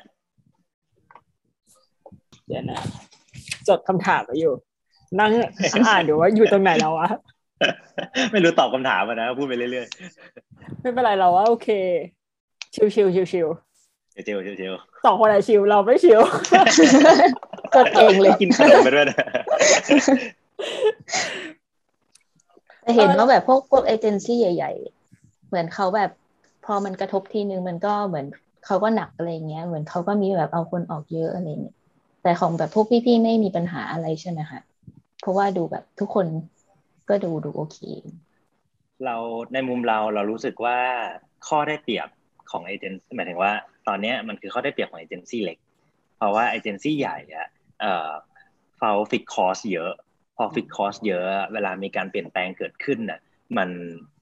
[2.47, 2.79] เดี๋ยวนะ
[3.67, 4.53] จดคำถามไว้อยู่
[5.19, 5.31] นั่ง
[5.87, 7.09] อ่านดูว่าอยู่ตรงไหนแล้ววะ
[8.31, 9.87] ไม่รู้ตอบคำถามอะนะ พูดไปเรื่อย
[10.81, 11.67] ไม่เป็นไรเราว่าโอเค
[12.73, 16.21] ชิวชิวชิวชิวๆเจลเจลเจลๆสองคนอะชิวเราไม่ชิว
[17.75, 19.17] กดเองเลยกินขนมไปด้วยนะ
[22.81, 24.71] แต่เห็นว่าแบบพวกพวกเอเจนซี่ใหญ่
[25.11, 26.11] ๆ เหมือนเขาแบบ
[26.65, 28.25] พอมันกระทบทีนึงมันก็เหมือน
[28.65, 31.75] เขาก็หนักอะไรเงี้ย เหมือนเขาก็มีแบบเอาคนออกเยอะอะไรเงี้ย
[32.23, 34.59] แต่ของแบบพวกพี่ๆไม่มีปัญหาอะไรใช่ไหมคะ
[35.21, 36.25] เพราะว่าดูแบบทุกคน
[37.09, 37.77] ก็ดูดูโอเค
[39.05, 39.15] เรา
[39.53, 40.77] ในมุมเราเรารู้สึกว่า
[41.47, 42.07] ข้อได้เปรียบ
[42.51, 43.51] ของเอเจนซี่หมายถึงว่า
[43.87, 45.57] ตอนนี้มันคือข้อได้เปรียบของเอเจนซี่เล็ก
[46.17, 47.47] เพราะว่าเอเจนซี่ใหญ่อะ
[47.79, 48.11] เอ่อ
[48.77, 49.91] เฟา fixed cost เยอะ
[50.37, 53.19] พอ fixed cost เยอะ เวลามีการเปลี่ยนแปลงเกิดขึ้นน่ะ
[53.57, 53.69] มัน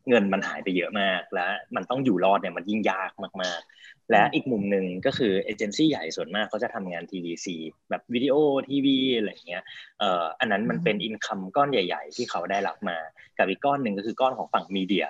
[0.10, 7.48] เงินมันหายไปเยอะมากและมันต้องอยู่รอดเนี่ยมันยิ่งยากมากๆ และอีกมุมหนึ่งก็คือเอเจนซี่ใหญ่ส่วนมากเขาจะทำงาน TVC
[7.90, 8.36] แบบวิดีโอ
[8.68, 9.64] ทีวีอะไรอย่างเงี้ย
[10.00, 12.98] เอ่ออันนั้นมันเป็น income ก้อนใหญ่ ๆ ที่เขาได้รับมา
[13.38, 15.08] กับอีกก้อนหนึ่งก็คือก้อนของฝั่งมีเดีย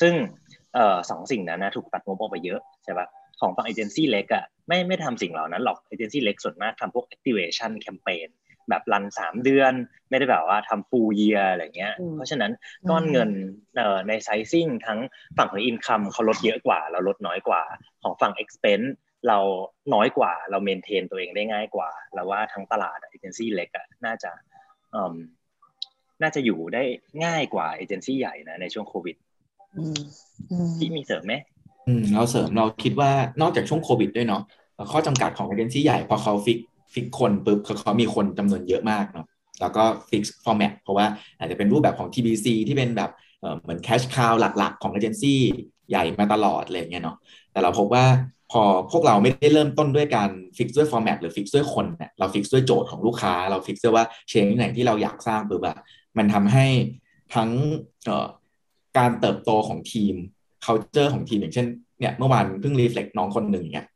[0.00, 0.14] ซึ่ง
[0.74, 3.06] เอ่อสองสิ่งนั้นนะถูกตัดงบออกไปเยอะใช่ปะ
[3.40, 8.28] ของฝั่งเอเจนซี่เล็กอะไม่ไม่ทำสิ่งเหล่านั้นหรอกเอเจนซี่เล็กส่วนมากทำพวก activation campaign
[8.68, 9.72] แบบรันสามเดือน
[10.10, 12.52] ไม่ได้แบบว่าทำ full year อะไรเงี้ยอืมเพราะฉะนั้น
[12.90, 13.30] ก้อนเงิน
[13.76, 14.98] เอ่อใน sizing ทั้ง
[15.36, 17.62] ฝั่งของ income เขาลดเยอะกว่า เราลดน้อยกว่า
[18.02, 18.88] ของฝั่ง expense
[19.28, 19.38] เรา
[19.94, 24.30] น้อยกว่า เรา maintain ตัวเองได้ง่ายกว่าแล้วว่าทั้งตลาดเอเจนซี่เล็กอะน่าจะ
[24.92, 25.14] เอิ่ม
[26.22, 26.82] น่าจะอยู่ได้
[27.24, 29.16] ง่ายกว่าเอเจนซี่ใหญ่นะในช่วงโควิด
[29.78, 30.00] อืม
[30.50, 31.34] อืมที่มีเสริมไหม
[31.88, 34.42] อืมเราเสริมเราคิดว่านอกจากช่วงโควิดด้วยเนาะ
[34.92, 36.58] ข้อจำกัดของเอเจนซี่ใหญ่พอเขา fix
[36.94, 39.26] fix คนปุ๊บเขาเขามีคนจำนวนเยอะมากเนาะ
[39.60, 41.06] แล้วก็ fix format เพราะว่า
[41.38, 43.10] อาจจะเป็นรูปแบบของ TVC ที่เป็นแบบ
[43.60, 45.40] เหมือน cash cow หลัก ๆ ของเอเจนซี่
[45.90, 47.16] ใหญ่มาตลอดอะไรอย่างเงี้ยเนาะ
[47.52, 48.04] แต่เราพบว่า
[48.52, 55.76] พอพวกเราไม่ได้เริ่มต้นด้วยการ fix ด้วย format หรือ fix ด้วยคนเนี่ยเรา fix ด้วยโจทย์ของลูกค้า เรา fix ด้วยว่า change ไหนที่เราอยากสร้างปุ๊บอะ
[56.18, 56.66] มันทำให้
[57.34, 57.50] ทั้ง
[58.98, 60.14] การเติบโตของทีม
[60.64, 61.66] culture ของทีมอย่างเช่น
[62.00, 63.86] เนี่ยเมื่อวานเพิ่ง reflect น้องคนหนึ่งเนี่ย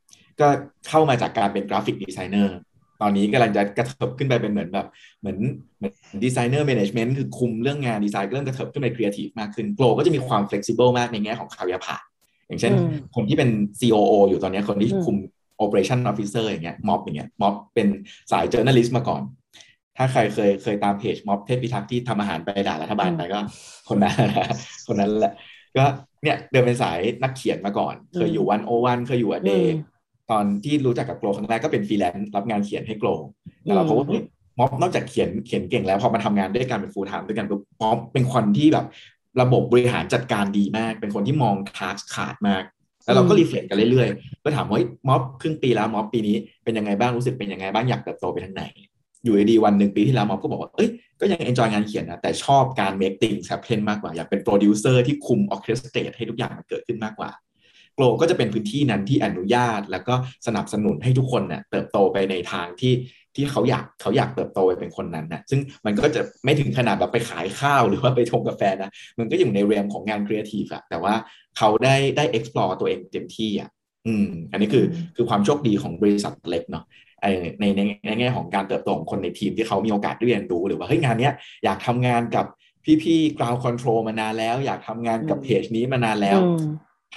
[0.41, 0.49] ก็
[0.89, 2.57] เข้ามาจากการเป็นกราฟิกดีไซเนอร์
[3.03, 4.87] ตอนนี้กำลังจะกระเถิบขึ้นไปเป็นเหมือนแบบ
[5.21, 5.39] เหมือน
[5.79, 5.93] เหมือน
[6.25, 11.97] designer management คือคุมเรื่องงานดีไซน์เริ่มกระเถิบขึ้นไปครีเอทีฟมากขึ้นโกลก็จะมีความ flexible มากในแง่ของ career path
[12.49, 15.17] อย่างเช่นอืมคนที่เป็น COO อยู่ตอนนี้คนที่อืมคุม
[15.65, 17.89] operation officer อย่างเงี้ยม็อบอย่างเงี้ยม็อบเป็น
[18.33, 19.23] สาย journalist มาก่อน
[19.97, 23.39] ถ้าใครเคยเคยตามเพจม็อบเทพพิทักษ์ที่ทำอาหารไปด่ารัฐบาลไปก็
[23.89, 24.49] คนนั้นนะ
[24.87, 25.33] คนนั้นแหละ
[25.77, 25.85] ก็
[26.23, 29.77] เนี่ยเดินเป็นสายนักเขียนมาก่อน เคยอยู่วันโอวันเคยอยู่ a day
[30.31, 33.09] ตอนที่รู้จักกับโกลครั้งแรกก็เป็นฟรีแลนซ์รับงานเขียนให้โกล
[33.63, 34.07] แต่เราพบว่า
[34.59, 37.47] ม็อบนอกจากเขียนเขียนเก่งแล้วพอมาทำงานด้วยกันเป็น full time ด้วยกัน
[37.81, 38.87] ม็อบเป็นคนที่แบบ
[39.41, 42.63] ระบบบริหารจัดการดีมาก เป็นคนที่มองทางขาดมาก
[43.05, 48.65] แล้วเราก็ reflect กันเรื่อยๆก็ถามว่าม็อบครึ่งปีแล้วม็อบปีนี้เป็นยังไงบ้างรู้สึกเป็นยังไงบ้างอยากเติบโตไปทางไหน
[49.25, 50.89] อยู่ดีวันหนึ่งปีที่แล้วม็อบก็บอกว่าเอ้ย
[51.21, 57.31] ก็ยัง enjoy งานเขียนนะแต่ชอบการ make things happen มากกว่าอยากเป็นโปรดิวเซอร์ที่คุม orchestrate ให้ทุกอย่างมันเกิดขึ้นมากกว่า
[57.97, 60.15] โกลก็จะเป็นพื้นที่นั้นที่อนุญาต แล้วก็
[60.47, 62.95] สนับสนุนให้ทุกคนเนี่ยเติบโตไปในทางที่
[63.35, 71.15] ที่เขาอยากเขาอยากเติบโตไปเป็นคนนั้นนะซึ่งมันก็จะไม่ถึงขนาดแบบไปขายข้าวหรือว่าไปชงกาแฟนะมันก็อยู่ใน realm ของงานครีเอทีฟอะแต่ว่า
[71.59, 73.71] เขาได้ได้ explore ตัวเองเต็มที่อะ
[74.07, 74.85] อืมอันนี้คือ
[75.17, 76.85] คือความโชคดีของบริษัทเล็กเนาะ
[77.61, 82.47] ในในในแง่ของการเติบโตของคนในทีมที่เขามีโอกาสเรียนรู้หรือว่าเฮ้ยงานเนี้ยอยากทำงานกับ
[83.03, 86.39] พี่ๆ ground control มานานแล้ว อยากทำงานกับเพจนี้มานานแล้ว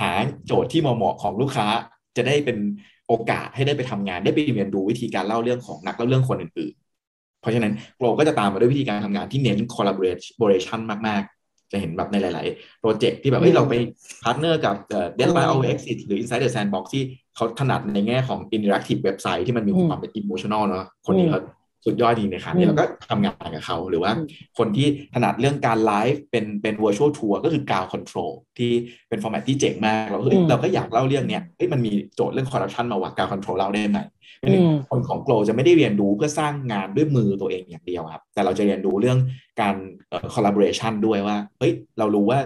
[0.02, 0.12] หา
[0.46, 1.68] โจทย์ที่เหมาะของลูกค้า
[2.18, 2.58] จะได้เป็น
[3.08, 13.74] โอกาสให้ได้ไปทำงานได้ไปเรียนรู้วิธีการเล่าเรื่องของนักเล่าเรื่องคนอื่นๆ เพราะฉะนั้นโปรก็จะตามมาด้วยวิธีการทำงานที่เน้น collaboration มากๆ จะเห็นแบบในหลาย ๆ โปรเจกต์ที่แบบเฮ้ยเราไป
[14.24, 14.76] พาร์ทเนอร์กับ
[15.20, 17.04] Deadline Always Exists หรือ Inside the Sandbox ที่
[17.36, 21.42] เขาถนัดในแง่ของ interactive เว็บไซต์ที่มันมีความเป็น emotional เนาะคนนี้เขา
[21.86, 24.12] สุดยอดจริงในครั้งนี้เราก็ทำงานกับเขา หรือว่า
[24.58, 28.72] คนที่ถนัดเรื่องการไลฟ์เป็นเป็น virtual tour ก็คือ Ground Control ที่
[29.10, 34.00] เป็น format ที่เจ๋งมาก เราคือเราก็อยากเล่าเรื่องเนี้ยเฮ้ยมันมีโจทย์เรื่องคอร์รัปชันมาว่า Ground Control เล่าได้ไหม
[34.89, 39.20] คนของโกลจะไม่ได้เรียนรู้เพื่อสร้างงานด้วยมือตัวเองอย่างเดียวครับ แต่เราจะเรียนรู้เรื่อง
[39.62, 39.76] การ
[40.10, 42.39] เอ่อ collaboration ด้วยว่าเฮ้ยเรารู้ว่า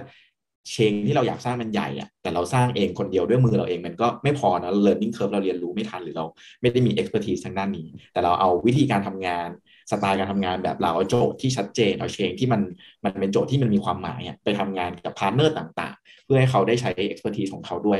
[0.72, 6.26] change ที่เราอยากสร้างมันใหญ่อะแต่เราสร้างเองคนเดียวด้วยมือเราเองมันก็ไม่พอนะ learning curve เราเรียนรู้ไม่ทันหรือเรา
[6.62, 9.48] ไม่ได้มี expertise ทางด้านนี้ แต่เราเอาวิธีการทำงาน
[9.92, 12.62] สไตล์การทำงานแบบเราเอาโจทย์ที่ชัดเจนเอา change ที่มัน
[13.04, 18.00] มันเป็นโจทย์ที่มันมีความหมายอะไปทำงานกับพาร์ทเนอร์ต่างๆ เพื่อให้เขาได้ใช้ expertise ของเขาด้วย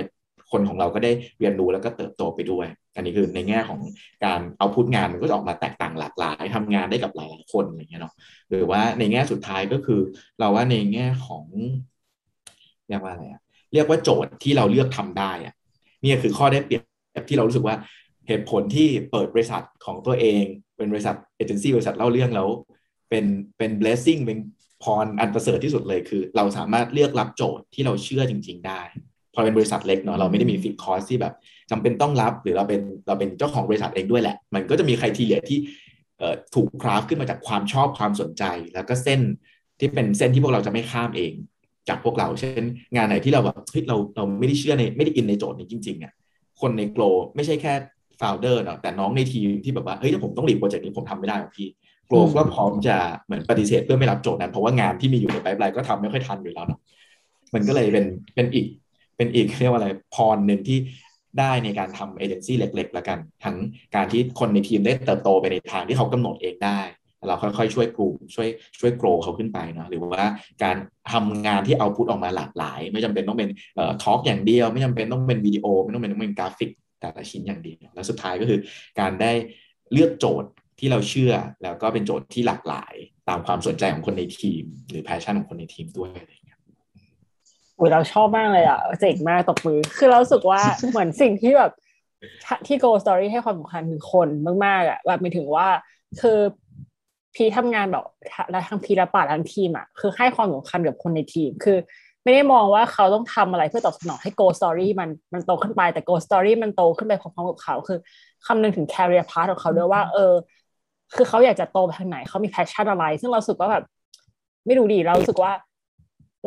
[0.52, 3.80] คนของเราก็ได้เรียนรู้แล้วก็เติบโตไปด้วย อันนี้คือในแง่ของ
[4.26, 8.14] การเอาพุทงานมันก็จะออกมาแตกต่างหลากหลายทำงานได้กับหลายๆคนอย่างเงี้ยเนาะ
[8.50, 10.02] หรือว่าในแง่สุดท้ายก็คือ
[10.40, 11.46] เราว่าในแง่ของ
[12.90, 13.42] เรียกว่าอะไรอะ
[13.74, 15.54] เรียกว่าโจทย์ที่เราเลือกทำได้อะ
[16.04, 16.80] นี่คือข้อได้เปรีย
[17.22, 17.76] บที่เรารู้สึกว่า
[18.28, 20.44] เหตุผลที่เปิดบริษัทของตัวเอง
[20.78, 22.48] เป็นบริษัทเอเจนซี่บริษัทเล่าเรื่องแล้ว
[23.10, 23.26] เป็น
[23.58, 24.40] เป็น blessing เป็น
[24.84, 28.82] พรอันประเสริฐที่สุดเลยคือ เราสามารถเลือกรับโจทย์ที่เราเชื่อจริง ๆ ได้
[29.34, 31.34] พอเป็นบริษัทเล็กเนาะเราไม่ได้มี fixed cost ที่แบบ
[31.72, 35.60] จำเป็นต้องรับหรือเราเป็นเราเป็นเจ้าของบริษัทเองด้วยแหละ มันก็จะมี criteria ที่
[36.56, 38.44] ถูก craft ขึ้นมาจากความชอบความสนใจ
[38.74, 39.20] แล้วก็เส้น
[39.80, 41.34] ที่เป็นเส้นที่พวกเราจะไม่ข้ามเอง
[41.90, 42.64] จากพวกเรา เช่น
[42.96, 46.14] งานไหนที่เราแบบเฮ้ยเราเราไม่ได้เชื่อในไม่ได้อินในโจทย์นี้จริงๆอะ
[46.62, 47.04] คนในโกล
[47.36, 47.74] ไม่ใช่แค่
[48.20, 51.68] founder เนาะแต่น้องในทีมที่แบบว่าเฮ้ยถ้าผมต้อง lead โปรเจกต์นี้ผมทำไม่ได้หรอกพี่
[52.08, 56.80] โกลก็พร้อมจะเหมือนปฏิเสธเพื่อไม่รับโจทย์นั้น เพราะว่างานที่มีอยู่ใน pipeline ก็ทำไม่ค่อยทันอยู่แล้วเนาะ
[57.54, 58.68] มันก็เลยเป็นเป็นอีก
[59.18, 60.78] เป็นอีกเรียกว่าอะไรพรหนึ่งที่
[61.40, 63.56] ได้ในการทำเอเจนซี่เล็กๆ แล้วกัน ทั้ง
[63.96, 66.80] การที่คนในทีมได้เติบโตไปในทางที่เขากำหนดเองได้
[67.28, 68.48] เราค่อยๆช่วยกลุ่มช่วย
[68.80, 70.26] ช่วยโกรเขาขึ้นไปเนาะหรือว่า
[70.64, 70.76] การ
[71.12, 78.60] ทำงานที่เอาพุทออกมาหลากหลาย ไม่จำเป็นต้องเป็นเอ่อทอล์กอย่างเดียว ไม่จำเป็นต้องเป็นวิดีโอ ไม่ต้องเป็นต้องเป็นกราฟิกแต่ละชิ้นอย่างเดียวแล้วสุดท้ายก็คือ
[79.00, 79.32] การได้
[79.94, 81.34] เลือกโจทย์ที่เราเชื่อ
[81.64, 82.94] แล้วก็เป็นโจทย์ที่หลากหลาย
[83.30, 86.60] ตามความสนใจของคนในทีม หรือแพชชั่นของคนในทีมด้วยอะไรอย่างเงี้ย
[87.80, 91.72] อุ้ยเราชอบมากเลยอะเจ๋งมากตบมือ คือเราสึกว่าเหมือนสิ่งที่แบบ
[92.68, 94.28] ที่ Go Story ให้ความสำคัญคือคน
[94.66, 95.68] มากๆอะแบบไม่ถึงว่า
[96.22, 96.40] คือ
[97.36, 98.04] พีทำงานแบบ
[98.52, 101.78] และทั้งพีและป่าทั้งทีมอะคือให้ความสำคัญกับคนในทีม คือ
[102.24, 108.00] ไม่ได้มองว่าเขาต้องทำอะไรเพื่อตอบสนองให้ Go Story มันมันโตขึ้นไปแต่ Go Story มันโตขึ้นไปพร้อมๆกับเขา คือ
[108.48, 110.34] คำนึงถึง career path ของเขาด้วยว่า เออ
[111.16, 113.84] คือเขาอยากจะโตไปทางไหนเขามี passion อะไร ซึ่งเราสึกว่าแบบ
[114.66, 115.52] ไม่รู้ดีเราสึกว่า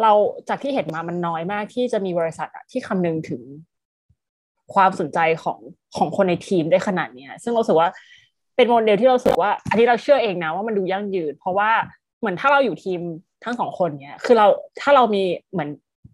[0.03, 0.13] เรา
[0.49, 3.43] จากที่เห็นมามันน้อยมากที่จะมีบริษัทที่คำนึงถึง
[4.75, 5.59] ความสนใจของ
[5.97, 7.89] ของคนในทีมได้ขนาดนี้ซึ่งเราสึกว่า
[8.57, 11.71] เป็นโมเดลที่เราสึกว่า อันนี้เราเชื่อเองนะว่ามันดูยั่งยืน เพราะว่า
[12.21, 13.01] เหมือนถ้าเราอยู่ทีม
[13.45, 14.47] ทั้งสองคนเนี้ยคือเรา
[14.81, 15.69] ถ้าเรามีเหมือน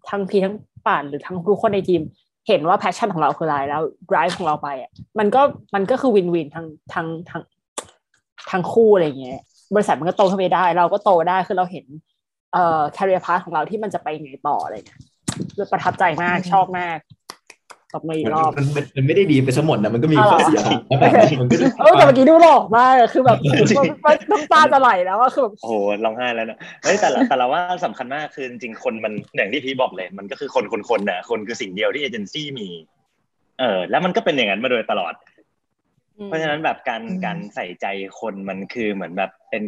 [0.09, 0.55] ทั้งพีทั้ง
[0.87, 2.01] ป่านหรือทั้งทุกคนในทีม
[2.47, 5.41] เห็นว่าแพชชั่นของเราคืออะไรแล้ว drive ของเราไปอะมันก็
[5.75, 7.43] มันก็คือวินวินทั้งทั้งทั้ง
[8.51, 9.39] ทั้งคู่อะไรเงี้ย
[9.75, 11.85] บริษัทมันก็โตขึ้นไปได้ เราก็โตได้คือเราเห็น
[12.53, 14.99] เอ่อ career path ของเราที่มันจะไปไงต่ออะไรเงี้ย
[15.71, 16.97] ประทับใจมากชอบมาก
[17.93, 20.99] กลับมาอีกรอบมันมันไม่ได้ดีไปสมดนะมันก็มีข้อเสียมัน
[21.51, 23.37] ก็เออแต่เมื่อกี้ดูหลอกมากคือแบบ
[24.31, 25.73] น้ำตาจะไหลแล้วว่าคือแบบโอ้โห
[26.05, 32.67] ร้องไห้แล้วนะเฮ้ยแต่ละแต่ละว่าสำคัญมากคือจริงคนมันอย่างที่พี่บอกเลย มันก็คือคนคนคนน่ะคนคือสิ่งเดียวที่เอเจนซี่มี
[33.59, 35.13] เออ แล้วมันก็เป็นอย่างนั้นมาโดยตลอด
[36.25, 37.85] เพราะฉะนั้นแบบการการใส่ใจ
[38.19, 39.63] คนมันคือเหมือนแบบเป็น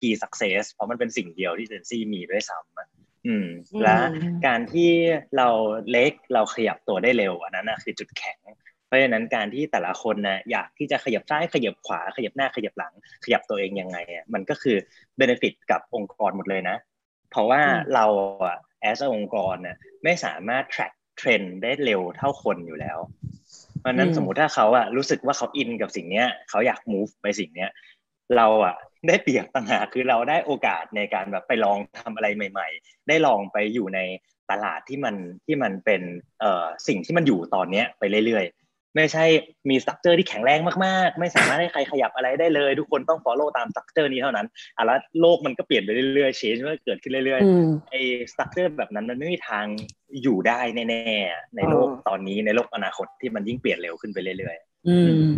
[0.00, 2.91] key success เพราะมันเป็นสิ่งเดียวที่เจนซี่มีด้วยซ้ำ
[3.26, 3.46] อืม
[3.82, 3.96] และ
[4.46, 4.90] การที่
[5.36, 5.48] เรา
[5.90, 8.38] เล็กเราขยับตัวได้เร็วอันนั้นนะคือจุดแข็ง
[8.86, 12.92] เพราะฉะนั้นการที่แต่ละคนนะอยากที่จะขยับซ้ายขยับขวาขยับหน้าขยับหลัง
[13.24, 14.76] ขยับตัวเองยังไงอะมันก็คือ
[15.16, 16.76] เบนฟิตกับองค์กรหมดเลยนะ
[17.30, 17.62] เพราะว่า
[17.94, 18.06] เรา
[18.44, 18.56] อะ
[18.88, 22.98] as องค์กรน่ะไม่สามารถ track เทรนด์ได้เร็วเท่าคนอยู่แล้ว
[23.78, 27.70] เพราะนั้นสมมุติถ้าเขาอะรู้สึกว่าเขาอินกับสิ่งเนี้ยเขาอยาก move ไปสิ่งเนี้ย
[28.36, 28.76] เราอะ
[29.08, 34.00] ได้เปรียบต่างหากคือเราได้โอกาสในการแบบไปลองทำอะไรใหม่ ๆ ได้ลองไปอยู่ใน
[34.50, 35.14] ตลาดที่มัน
[35.46, 36.02] ที่มันเป็น
[36.40, 38.46] เอ่อสิ่งที่มันอยู่ตอนเนี้ยไปเรื่อย
[38.96, 39.24] ไม่ใช่
[39.70, 48.00] มี structure ที่แข็งแรงมากๆ ไม่สามารถให้ใครขยับอะไรได้เลย ทุกคนต้อง follow ตาม structure นี้เท่านั้นอะแล้วโลกมันก็เปลี่ยนไปเรื่อยๆ change มันเกิดขึ้นเรื่อยๆไอ้
[48.32, 49.64] structure แบบนั้นมันไม่มีทาง
[50.22, 50.60] อยู่ได้
[50.90, 55.30] แน่ๆในโลกตอนนี้ในโลกอนาคตที่มันยิ่งเปลี่ยนเร็วขึ้นไปเรื่อยๆ อืม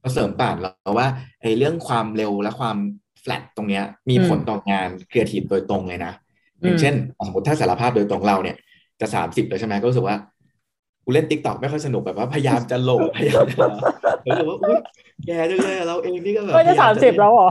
[0.00, 1.06] เราเสริมป่านเราว่า
[1.42, 2.76] ไอ้เรื่องความเร็วและความ
[3.20, 6.12] แฟลตตรงเนี้ยมีผลต่องานครีเอทีฟโดยตรงเลยนะ
[6.62, 6.94] อย่างเช่น
[7.26, 8.56] สมมติถ้าสารภาพโดยตรงเราเนี่ย
[9.00, 10.16] จะสามสิบแล้วใช่ไหมก็รู้สึกว่า
[11.04, 13.66] กูเล่น TikTok ไม่ค่อยสนุกแบบว่าพยายามจะโหลดพยายามจะ
[14.26, 14.78] รู้สึกว่าอุ้ย
[15.26, 17.50] แกจังเลยเราเองนี่ก็แบบก็จะสามสิบแล้วเหรอ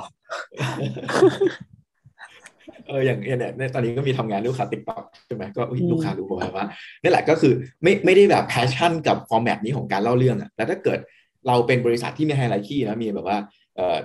[2.88, 6.66] เอออย่างเนี่ยตอนนี้ก็มีทำงานลูกค้า TikTok ใช่ไหมก็ลูกค้ารู้บอกว่า
[7.02, 11.00] นี่แหละก็คือไม่ไม่ได้แบบ passion กับ format นี้ของการเล่าเรื่องอะแล้วถ้าเกิด
[11.48, 13.38] เราเป็นบริษัทที่มี hierarchy นะมีแบบว่า
[13.76, 13.98] เอ่อ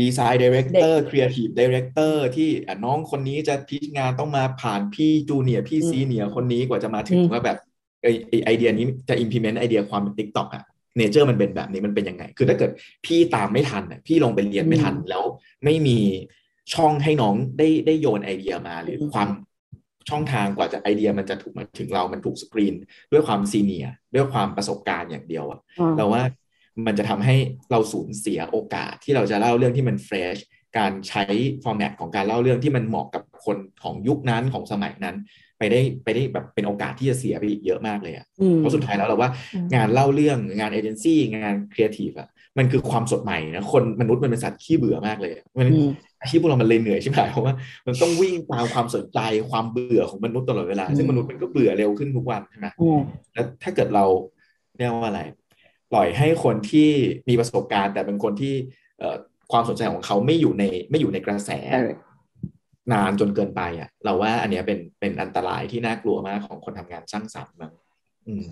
[0.00, 2.48] design director creative director ที่
[2.84, 7.58] น้องคนนี้จะ pitch งานต้องมาผ่านพี่ junior พี่ senior คนนี้กว่าจะมาถึงว่าแบบ
[8.02, 8.06] ไอ
[8.44, 10.64] ไอเดียนี้จะ implement ไอเดียความเป็น TikTok อะ
[10.98, 12.70] nature มันเป็นแบบนี้มันเป็นยังไง คือถ้าเกิด
[13.06, 15.24] พี่ตามไม่ทันอะพี่ลงไปเรียนไม่ทันแล้ว
[15.64, 15.98] ไม่มี
[16.74, 19.28] ช่องให้น้องได้ได้โยนไอเดียมาหรือความ
[20.10, 22.74] ช่องทางกว่าจะไอเดียมันจะถูกมาถึงเรา มันถูกสกรีน
[23.12, 25.60] ด้วยความ senior ด้วยความประสบการณ์อย่างเดียวอะ
[25.96, 26.22] เราว่า
[26.86, 27.36] มันจะทำให้
[27.70, 30.38] เราสูญเสียโอกาสที่เราจะเล่าเรื่องที่มัน fresh
[30.78, 31.24] การใช้
[31.62, 35.16] format ของการเล่าเรื่องที่มันเหมาะกับคนของยุคนั้นของสมัยนั้น
[35.58, 38.26] ไปได้ไปได้แบบเป็นโอกาสที่จะเสียไปอีกเยอะมากเลยอะ
[38.58, 39.30] เพราะสุดท้ายแล้วเราว่า
[39.74, 45.68] งานเล่าเรื่องงานเอเจนซี่งานครีเอทีฟอะมันคือความสดใหม่นะคนมนุษย์มันเป็นสัตว์ขี้เบื่อมากเลยมัน
[46.20, 47.54] อาชีพพวกเรามันเลยเหนื่อยใช่ไหมเพราะว่า
[47.86, 49.18] มันต้องวิ่งตามความสนใจ
[49.50, 52.66] ความเบื่อของมนุษย์ตลอดเวลาซึ่งมนุษย์มันก็เบื่อเร็วขึ้นทุกวันใช่ไหม
[53.34, 54.04] แล้วถ้าเกิดเรา
[54.78, 55.20] เรียกว่าอะไร
[55.92, 56.90] ปล่อยให้คนที่
[57.28, 58.54] มีประสบการณ์ แต่เป็นคนที่
[59.52, 61.50] ความสนใจของเขาไม่อยู่ในไม่อยู่ในกระแส
[62.92, 67.72] นานจนเกินไปอะ เราว่าอันเนี้ยเป็นเป็นอันตรายที่น่ากลัวมากของคนทำงานสร้างสรรค์มั้ง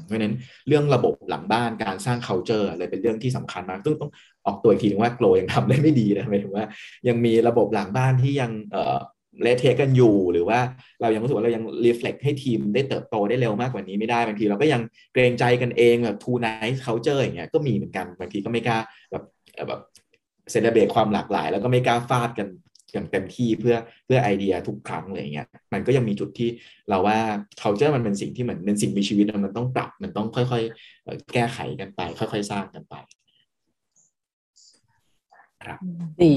[0.05, 0.35] เพราะนั้น
[0.69, 4.11] เรื่องระบบหลังบ้านการสร้าง culture เลยเป็นเรื่องที่สำคัญมากซึ่งต้อง
[4.47, 6.65] ออกตัวอีกทีนึงว่าโกลยังทำได้ไม่ดีนะหมายถึงว่า
[7.09, 8.99] ยังมีระบบหลังบ้านที่ยังเอ่อ
[9.43, 10.59] เลเทกันอยู่ หรือว่า
[11.01, 14.81] เรายังรู้สึกว่าเรายังรีเฟล็กให้ทีมได้เติบโตได้เร็วมากกว่านี้ไม่ได้บางทีเราก็ยัง
[15.13, 18.79] เกรงใจกันเองแบบทูไนท์ culture อย่างเงี้ยก็มีเหมือนกันบางทีก็ไม่กล้า
[19.11, 19.25] แบบ
[19.69, 19.81] แบบ
[20.51, 22.49] celebrate ความหลากหลาย แล้วก็ไม่กล้าฟาดกัน
[22.93, 26.49] อย่างเต็มที่เพื่อเพื่อไอเดียทุกครั้งอะไรเงี้ยมันก็ยังมีจุดที่
[26.89, 27.19] เราว่า
[27.61, 32.95] culture มันเป็นสิ่งที่เหมือนเป็นสิ่งมีชีวิตมันต้องปรับมันต้องค่อยๆ แก้ไขกันไป ค่อย ๆ สร้างกันไป
[35.63, 35.79] ครับ
[36.23, 36.35] ดี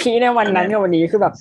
[0.00, 1.34] พี่ในวันนั้นกับวันนี้คือแบบ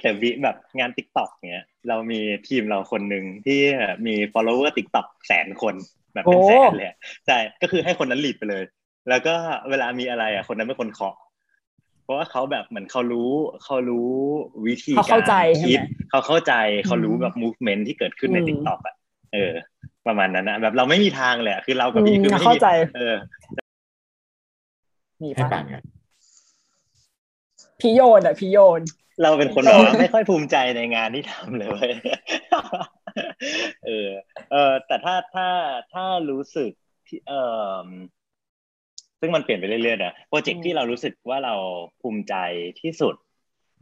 [0.00, 3.60] แต่วิแบบงาน TikTok เนี้ยเรามีทีมเราคนหนึ่งที่
[4.06, 5.74] มี follower ติ๊กต็อกแสนคน
[6.14, 8.64] แบบเป็นแสนเลยใช่ก็คือให้คนนั้น lead ไปเลย
[9.08, 9.34] แล้วก็
[9.70, 11.16] เวลามีอะไรอะคนนั้นเป็นคนเคาะ
[12.02, 13.30] เพราะว่าเขาแบบเหมือนเขารู้
[13.64, 14.10] เขารู้
[14.66, 15.20] วิธีการ
[15.66, 15.80] คิด
[16.10, 16.52] เขาเข้าใจ
[16.86, 18.94] เขารู้แบบ movement ที่เกิดขึ้นใน TikTok อะ
[19.32, 19.52] เออ
[20.06, 23.14] ประมาณนั้นนะแบบเราไม่มีทางเลยคือเรากับพี่คือไม่เข้าใจ เออ
[25.24, 25.48] มีปะ
[27.80, 28.82] พี่โยนอะพี่โยน
[29.22, 31.88] เราเป็นคนแบบไม่ค่อยภูมิใจในงานที่ทำเลย
[33.86, 34.10] เออ
[34.52, 35.48] เออแต่ถ้าถ้า
[35.92, 36.70] ถ้ารู้สึก
[37.06, 37.32] ที่เอ
[37.84, 37.88] อ
[39.20, 41.54] ซึ่งมันเปลี่ยนไปเรื่อยๆนะโปรเจกต์ที่เรารู้สึกว่าเรา
[42.00, 42.34] ภูมิใจ
[42.80, 43.14] ที่สุด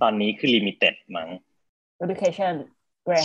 [0.03, 1.29] ตอนนี้คือ limited มั้ง
[2.05, 2.55] education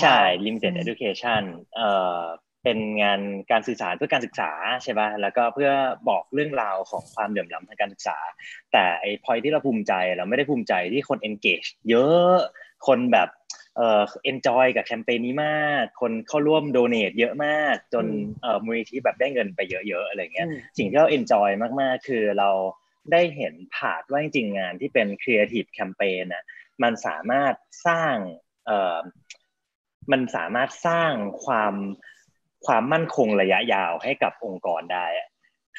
[0.02, 1.44] ใช่ limited education
[1.76, 2.22] เอ่อ
[2.68, 4.52] เป็นงานการสื่อสารเพื่อการศึกษา
[4.84, 5.72] ใช่ป่ะแล้วก็เพื่อ
[6.10, 8.18] บอกเรื่องราวของความเหลื่อมล้ำทางการศึกษา
[8.74, 12.36] แต่ไอ้พอยที่เราภูมิใจเราไม่ได้ภูมิใจที่คน engage เยอะ
[12.88, 13.30] คนแบบ
[13.76, 14.02] เอ่อ
[14.32, 18.06] enjoy กับแคมเปญนี้มาก คนเข้าร่วม donate เยอะมาก จน
[18.42, 21.50] เอ่อมูลนิธิแบบได้เงินไปเยอะๆอะไรเงี้ยสิ่งที่เรา enjoy
[21.82, 22.50] มากๆ คือเรา
[23.12, 26.44] ได้เห็นผาดว่าจริงๆงานที่เป็น creative campaign นะ
[26.84, 27.54] มันสามารถ
[27.88, 28.16] สร้าง
[28.66, 28.98] เอ่อ
[30.12, 31.12] มันสามารถสร้าง
[31.46, 31.74] ความ
[32.66, 35.06] ความมั่นคงระยะยาวให้กับองค์กรได้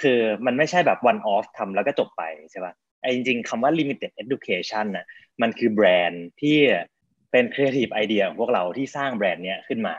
[0.01, 5.07] คือมันไม่ใช่แบบ one off ทำแล้วก็จบไปใช่ป่ะไอ้จริงๆคำว่า limited education นะ
[5.43, 6.59] มันคือแบรนด์ที่
[7.31, 9.97] เป็น creative idea ของพวกเราที่สร้างแบรนด์เนี้ยขึ้นมา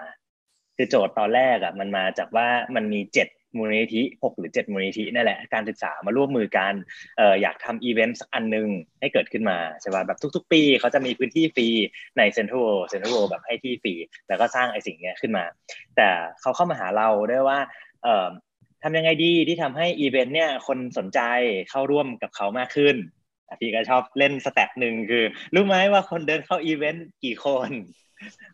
[0.76, 6.74] คือโจทย์ตอนแรกอะมันมาจากว่ามันมีเจ็ด มูลนิธิหกหรือเจ็ดมูลนิธินั่นแหละการศึกษามาร่วมมือกัน
[7.18, 8.68] เอ่ออยากทำอีเวนต์สักอันหนึ่ง
[9.00, 11.68] ให้เกิดขึ้นมาใช่ป่ะแบบทุก ๆ ปีเขาจะมีพื้นที่ฟรี
[12.18, 13.94] ในเซ็นทรัลเซ็นทรัลแบบให้ที่ฟรี
[14.28, 15.46] แล้วก็สร้างไอสิ่งเนี้ยขึ้นมา
[15.96, 16.08] แต่
[16.42, 17.60] เขาเข้ามาหาเราด้วยว่า
[18.04, 18.28] เอ่อ
[18.84, 21.20] ทำยังไงดีที่ทำให้อีเวนต์เนี่ยคนสนใจ
[21.70, 22.96] เข้าร่วมกับเขามากขึ้น
[23.60, 27.70] พี่ก็ชอบเล่น stat หนึ่งคือรู้ไหมว่าคนเดินเข้าอีเวนต์กี่คน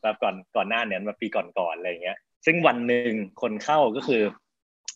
[0.02, 4.22] แบบก่อนก่อนหน้านี้มาปีก่อนๆอะไรเงี้ย ซึ่งวันหนึ่งคนเข้าก็คือ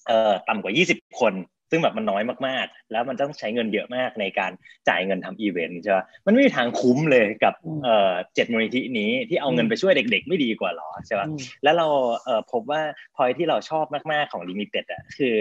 [0.08, 1.36] เอ่อต่ำกว่า 20 คน
[1.72, 4.52] ซึ่งแบบมันน้อยมากๆ แล้วมันต้องใช้เงินเยอะมากในการ
[4.90, 11.22] จ่ายเงินทำอีเวนต์ใช่ไหมมันไม่มีทางคุ้มเลยกับเอ่อเจ็ดมูลนิธินี้ที่เอาเงินไปช่วยเด็ก ๆ ไม่ดีกว่าหรอใช่ไหม
[11.64, 11.88] แล้วเรา
[12.24, 12.82] เอ่อพบว่า
[13.16, 15.36] พอยที่เราชอบมากๆของ Limited อะคือ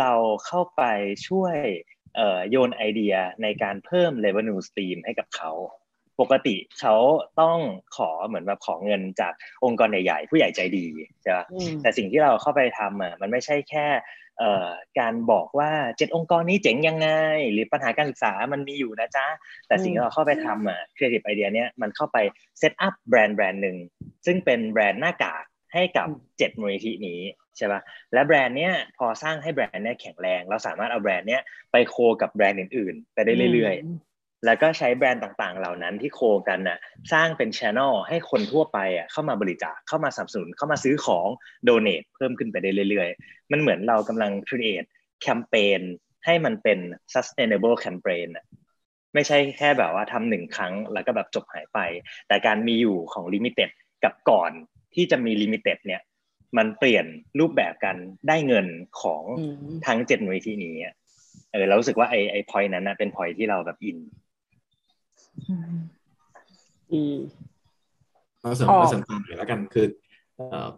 [0.00, 0.12] เรา
[0.46, 0.82] เข้าไป
[1.28, 1.56] ช่วย
[2.16, 5.52] เอ่อโยนไอเดียในการเพิ่ม revenue stream ให้กับเขา
[6.22, 6.94] ปกติเขา
[7.40, 7.58] ต้อง
[7.96, 9.32] ขอเหมือนแบบขอเงินจาก
[9.64, 10.86] องค์กรใหญ่ๆ ผู้ใหญ่ใจดี
[11.22, 11.38] ใช่ไหม
[11.82, 13.86] แต่สิ่งที่เราเข้าไปทำอะมันไม่ใช่แค่
[14.38, 14.68] เอ่อ
[15.00, 17.08] การบอกว่าเจ็ดองค์กรนี้เจ๋งยังไง
[17.52, 19.26] หรือปัญหาการศึกษามันมีอยู่นะจ๊ะ
[19.66, 22.18] แต่สิ่งที่เราเข้าไปทำอะ creative idea เนี้ยมันเข้าไป
[22.58, 23.76] set up แบรนด์แบรนด์หนึ่ง
[24.26, 26.08] ซึ่งเป็นแบรนด์หน้ากากให้กับ
[26.38, 27.20] เจ็ดมูลนิธินี้
[27.56, 27.80] ใช่ป่ะ
[28.12, 34.11] และแบรนด์เนี้ยพอสร้างให้แบรนด์เนี้ยแข็งแรง เราสามารถเอาแบรนด์เนี้ยไป co กับแบรนด์อื่นๆ ไปได้เรื่อยๆ
[34.46, 36.78] แล้วก็ใช้แบรนด์ต่างๆ เหล่านั้นที่ coกันน่ะ
[37.12, 41.26] สร้างเป็นช n นลให้คนทั่วไปอะเข้ามาบริจาคเข้ามาสนับสนุนเข้ามาซื้อของ
[41.64, 44.88] โดเนทเพิ่มขึ้นไปได้เรื่อยๆ มันเหมือนเรากำลัง create
[45.22, 45.80] แคมเปญ
[46.24, 46.78] ให้มันเป็น
[47.14, 48.44] sustainable campaign อะ
[49.14, 51.78] ไม่ใช่แค่แบบว่าทำหนึ่งครั้งแล้วก็แบบจบหายไป
[52.28, 53.70] แต่การมีอยู่ของ limited
[54.04, 54.50] กับก่อน
[54.94, 56.02] ที่จะมี limited เนี่ย
[56.58, 57.06] มันเปลี่ยน
[57.40, 57.96] รูปแบบกัน
[58.28, 58.66] ได้เงิน
[59.00, 59.22] ของ
[59.86, 60.76] ทั้งเจ็ดหน่วยที่นี้
[61.52, 63.98] เออเรารู้สึกว่าไอ้ไอ้พอยนั้นนะเป็นพอยที่เราแบบอิน
[66.92, 67.04] ดี
[68.42, 69.86] ก็เสริมก็เสริมความหน่อยแล้วกันคือ
[70.36, 70.68] เออ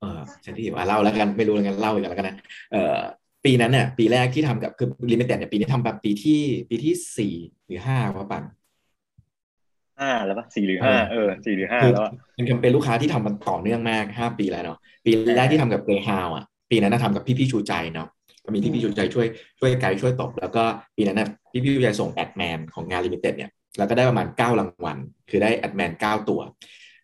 [0.00, 2.36] เออฉันที่ว่าเล่าแล้วกันไม่รู้แล้วกันเล่าอีกแล้วกันนะ
[2.72, 2.98] เออ
[3.44, 7.34] ปีนั้นเนี่ยปีแรกที่ทำกับคือ Limited เนี่ยปีนี้ทำแบบปีที่ปีที่สี่
[7.66, 8.44] หรือห้าว่าปัน
[10.00, 12.04] ห้าแล้วปะสี่หรือห้าเออสี่หรือห้าแล้ว
[12.34, 18.08] เป็นแคมเปญลูกค้าที่ทำมันต่อเนื่องมากห้าปีแล้วเนาะปีแรกที่ทำกับ Greyhound อะ ปีนั้นทำกับพี่พี่ชูใจเนาะ
[18.44, 19.26] ก็มีพี่พี่ชูใจช่วย
[19.58, 20.64] ช่วยไกด์ช่วยตบแล้วก็
[20.96, 24.98] ปีนั้นนะพี่พี่ชูใจส่ง Adman ของงาน Limited เนี่ยแล้วก็ได้ประมาณเก้ารางวัล
[25.30, 26.40] คือได้ Adman เก้าตัว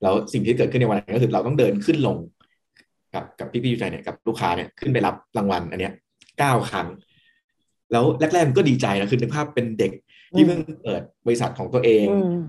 [0.03, 2.17] แล้วสิ่งที่เกิดขึ้นในวันนั้นก็คือเราต้องเดินขึ้นลง
[3.15, 5.93] กับกับพี่พี่ชูใจเนี่ยกับลูกค้าเนี่ยขึ้นไปรับรางวัลอันเนี้ย
[6.39, 6.89] เก้าครั้ง
[7.93, 9.93] แล้วแรกๆมันก็ดีใจนะคือในภาพเป็นเด็ก
[10.37, 12.07] ที่เพิ่งเปิดบริษัทของตัวเอง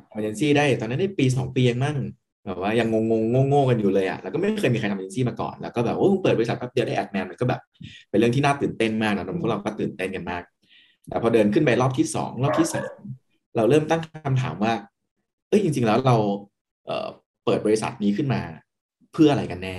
[0.10, 1.98] เอเจนซี่ได้ ตอนนั้นได้ปีสองปียังมั่ง
[2.46, 7.62] แบบว่ายังงงงงงกันอยู่เลยอะแล้วก็ไม่เคยมีใครทำเอเจนซี่มาก่อน แล้วก็แบบโอ้เปิดบริษัทแป๊บเดียวได้แอดแมนมันก็แบบ
[8.10, 10.44] เป็นเรื่องที่น่าตื่นเต้นมากนะพวกเราก็ตื่นเต้นกันมาก
[11.08, 12.96] แต่พอเดินขึ้นไปรอบที่สองรอบที่สาม
[13.56, 14.74] เราเริ่มตั้งคำถามว่า
[15.50, 16.16] เอ้ยจริง ๆ แล้วเรา
[16.86, 18.42] เเปิดบริษัทนี้ขึ้นมา
[19.14, 19.78] เพื่ออะไรกันแน่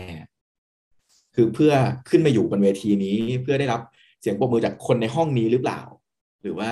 [1.35, 1.73] คือเพื่อ
[2.09, 3.81] ขึ้นมาอยู่บนเวทีนี้ เพื่อได้รับ
[4.21, 5.81] เสียงปรบมือจากคนในห้องนี้หรือเปล่า
[6.43, 6.71] หรือว่า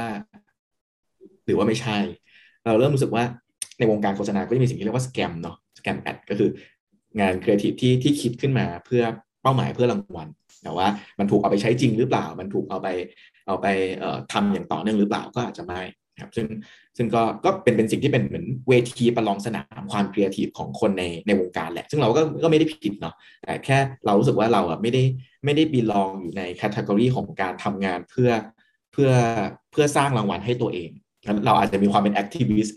[1.47, 1.97] หรือว่าไม่ใช่
[2.67, 3.25] เราเริ่มรู้สึกว่า
[3.79, 6.51] ในวงการโฆษณาก็จะมีสิ่งที่เรียกว่า scam เนาะ scam ad ก็คือ
[7.21, 9.03] งานครีเอทีฟที่ที่คิดขึ้นมาเพื่อ
[9.43, 10.29] เป้าหมายเพื่อรางวัล
[10.63, 10.87] แต่ว่า
[11.19, 12.89] มันถูกเอาไปใช้จริงหรือเปล่า มันถูกเอาไป
[13.47, 13.67] เอาไป
[13.99, 15.81] เอ่อทำอย่างต่อเนื่องหรือเปล่าก็อาจจะไม่
[16.23, 16.47] ครับซึ่ง
[16.97, 25.03] ซึ่งก็ก็เป็นเป็นสิ่งที่เป็นเหมือนเวทีประลองสนามความครีเอทีฟของคนในในวงการแหละ ซึ่งเราก็ก็ไม่ได้ผิดเนาะแต่แค่เรารู้สึกว่าเราอะไม่ได้
[25.45, 28.31] ไม่ได้ belong อยู่ใน category ของการทำงานเพื่อ
[28.93, 29.11] เพื่อ
[29.73, 30.91] เพื่อสร้างรางวัลให้ตัวเอง
[31.47, 32.77] เราอาจจะมีความเป็น activist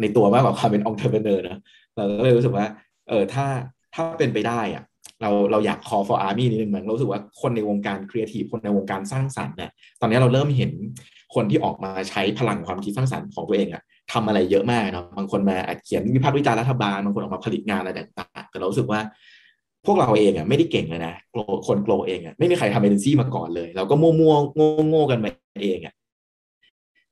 [0.00, 1.60] ในตัวมากกว่าความเป็น entrepreneur นะ
[1.98, 2.66] เราก็เลยรู้สึกว่า
[3.08, 3.46] เออถ้า
[3.94, 4.84] ถ้าเป็นไปได้อะ
[5.22, 10.72] เราเราอยาก call for army นิดนึงเหมือนเราสึกว่าคนในวงการครีเอทีฟคนในวงการสร้างสรรค์เนี่ยตอนนี้เราเริ่มเห็น
[11.34, 13.82] คนที่ออกมาใช้พลังความคิดสร้างสรรค์ของตัวเองอะ
[14.12, 19.00] ทำอะไรเยอะมากเนาะบางคนมาเขียนวิพากษ์วิจารณ์รัฐบาลบางคนออกมาผลิตงานอะไรต่างๆแต่เราสึกว่า
[19.86, 21.14] พวกเราเองอะไม่ได้เก่งเลยนะ
[21.66, 25.30] คน Glow เองอะไม่มีใครทำเอเจนซี่มาก่อนเลย เราก็มั่วมั่วโง่โง่กันมา
[25.62, 25.94] เองอะ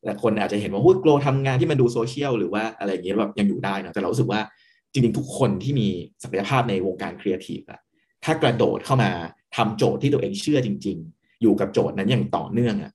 [0.05, 4.41] แต่คนอาจจะเห็นว่าหุ้ย Glow ทำงานที่มันดูโซเชียลหรือว่าอะไรอย่างเงี้ยแบบยังอยู่ได้นะแต่เรารู้สึกว่า
[4.97, 5.89] จริงๆ ทุกคนที่มี
[6.23, 7.81] ศักยภาพในวงการครีเอทีฟอะ
[8.25, 9.11] ถ้ากระโดดเข้ามา
[9.57, 12.93] ทำโจทย์ที่ตัวเองเชื่อจริง ๆ อยู่กับโจทย์นั้นอย่างต่อเนื่องอะ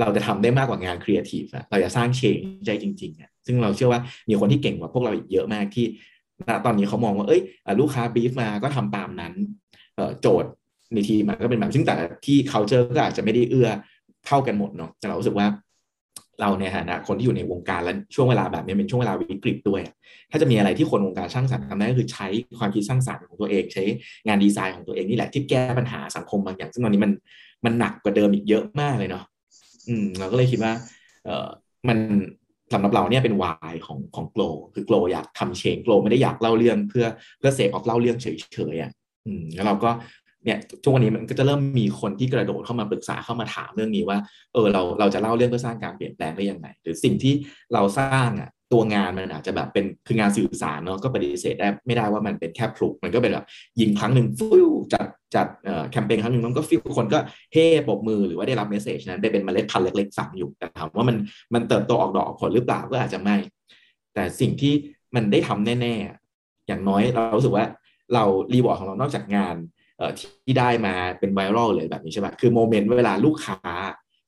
[0.00, 5.86] เราจะทำได้มากกว่างานครีเอทีฟอะเราจะสร้าง change จริงๆอะซึ่งเราเชื่อว่ามีคนที่เก่งกว่าพวกเราอีกเยอะมากที่
[6.64, 7.42] ตอนนี้เขามองว่าเอ้ย
[7.80, 9.34] ลูกค้าบีฟมาก็ทำตามนั้น
[10.20, 10.50] โจทย์
[10.94, 11.94] ในทีมมันก็เป็นแบบซึ่งแต่
[12.26, 13.68] ที่ culture ก็อาจจะไม่ได้เอื้อ
[14.26, 15.46] เท่ากันหมดเนาะแต่เรารู้สึกว่า
[16.42, 19.82] เราในฐานะคนที่อยู่ในวงการและช่วงเวลาแบบนี้เป็นช่วงเวลาวิกฤตด้วย
[20.30, 22.26] ถ้าจะมีอะไรที่คนวงการสร้างสรรค์ทำได้ก็คือใช้
[22.58, 23.84] ความคิดสร้างสรรค์ของตัวเอง ใช้
[24.26, 27.12] งานดีไซน์ของตัวเองนี่แหละที่แก้ปัญหาสังคมบางอย่าง ซึ่งตอนนี้มัน
[27.64, 29.24] มันหนักกว่าเดิมอีกเยอะมากเลยเนาะ
[29.88, 30.72] อืมเราก็เลยคิดว่า
[31.24, 31.48] เออ
[31.88, 31.98] มัน
[32.72, 34.42] สำหรับเราเนี่ยเป็นวายของของโกล
[34.74, 37.06] คือโกลอยากทำเชงโกลไม่ได้อยากเล่าเรื่องเพื่อ
[37.38, 38.92] เพื่อเสกออกเล่าเรื่องเฉยๆอะ
[39.26, 39.90] อืมแล้วเราก็
[40.44, 44.18] เนี่ยทุกวันนี้มันก็จะเริ่มมีคนที่กระโดดเข้ามาปรึกษาเข้ามาถามเรื่องนี้ว่า
[44.52, 47.34] เออเราเราจะเล่าเรื่องเพื่อสร้างการเปลี่ยนแปลงได้ยังไง หรือสิ่งที่
[47.74, 53.46] เราสร้างอะตัวงานมันอาจจะแบบเป็นคืองานสื่อสารเนาะก็ปฏิเสธได้ไม่ได้ว่ามันเป็นแค่พลุกมันก็เป็นแบบ
[53.80, 55.46] ยิงครั้งหนึ่งฟิวจัดจัด
[55.90, 57.18] แคมเปญครั้งหนึ่งมันก็ฟิวคนก็
[57.52, 61.16] เฮปรบมือหรือว่าได้รับ message นั้นไปเป็นเมล็ดพันธุ์เล็กๆฝังอยู่แต่ถามว่ามัน
[61.54, 63.36] มันเติบโตออกดอกผลหรือเปล่าก็อาจจะไม่
[64.14, 64.74] แต่สิ่งที่
[65.14, 65.94] มันได้ทำแน่
[66.30, 67.66] ๆ อย่างน้อยเรารู้สึกว่า
[68.14, 68.24] เรา
[68.54, 69.56] reward ของเรานอกจากงาน
[70.44, 73.58] ที่ได้มาเป็นไวรัลเลยแบบนี้ใช่ไหมคือ moment เวลาลูกค้า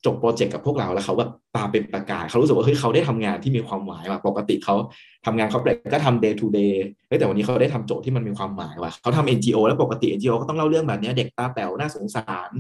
[0.05, 4.75] จบโปรเจกต์กับพวกเราแล้วเขาแบบตาเป็นประกายเขารู้สึกว่าเฮ้ยเขาได้ทำงานที่มีความหมายว่ะปกติเขา
[5.27, 6.75] ทำงานเขาเปก็ทำ day to day
[7.19, 12.51] แต่วันนี้เขาได้ทำโจทย์ที่มันมีความหมายว่ะเขาทำ NGO แล้วปกติ NGO ก็ต้องเล่าเรื่องแบบนี้เด็กตาแป๋วน่าสงสาร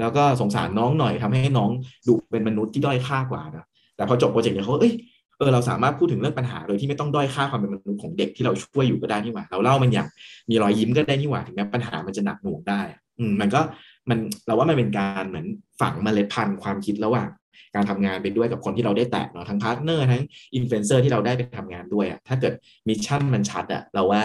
[0.00, 1.70] แล้วก็สงสารน้องหน่อยทำให้น้อง
[2.08, 4.94] ดูเป็นมนุษย์ที่ด้อยค่ากว่านะแต่พอจบโปรเจกต์เนี่ยเขาเอ้ย
[5.38, 10.08] เออเราสามารถพูดถึงเรื่องปัญหาโดยที่ไม่ต้องด้อยค่าความเป็นมนุษย์ของเด็กที่เราช่วยอยู่ก็ได้นี่หว่า เราเล่ามันอย่าง
[10.50, 12.80] มีรอยยิ้มก็ได้นี่หว่าถึงแม้ปัญหามันจะหนักหน่วงได้
[13.18, 13.60] อืมมันก็
[14.08, 15.46] มันเราว่ามันเป็นการเหมือน
[15.80, 17.28] ฝังเมล็ดพันธุ์ความคิดระหว่าง
[17.74, 20.22] การทำงานไปด้วยกับคนที่เราได้แตะเนาะทั้งพาร์ทเนอร์ทั้ง
[20.54, 22.52] อินฟลูเอนเซอร์ที่เราได้ไปทำงานด้วยอะถ้าเกิด
[22.88, 24.20] mission มันชัดอะเราว่า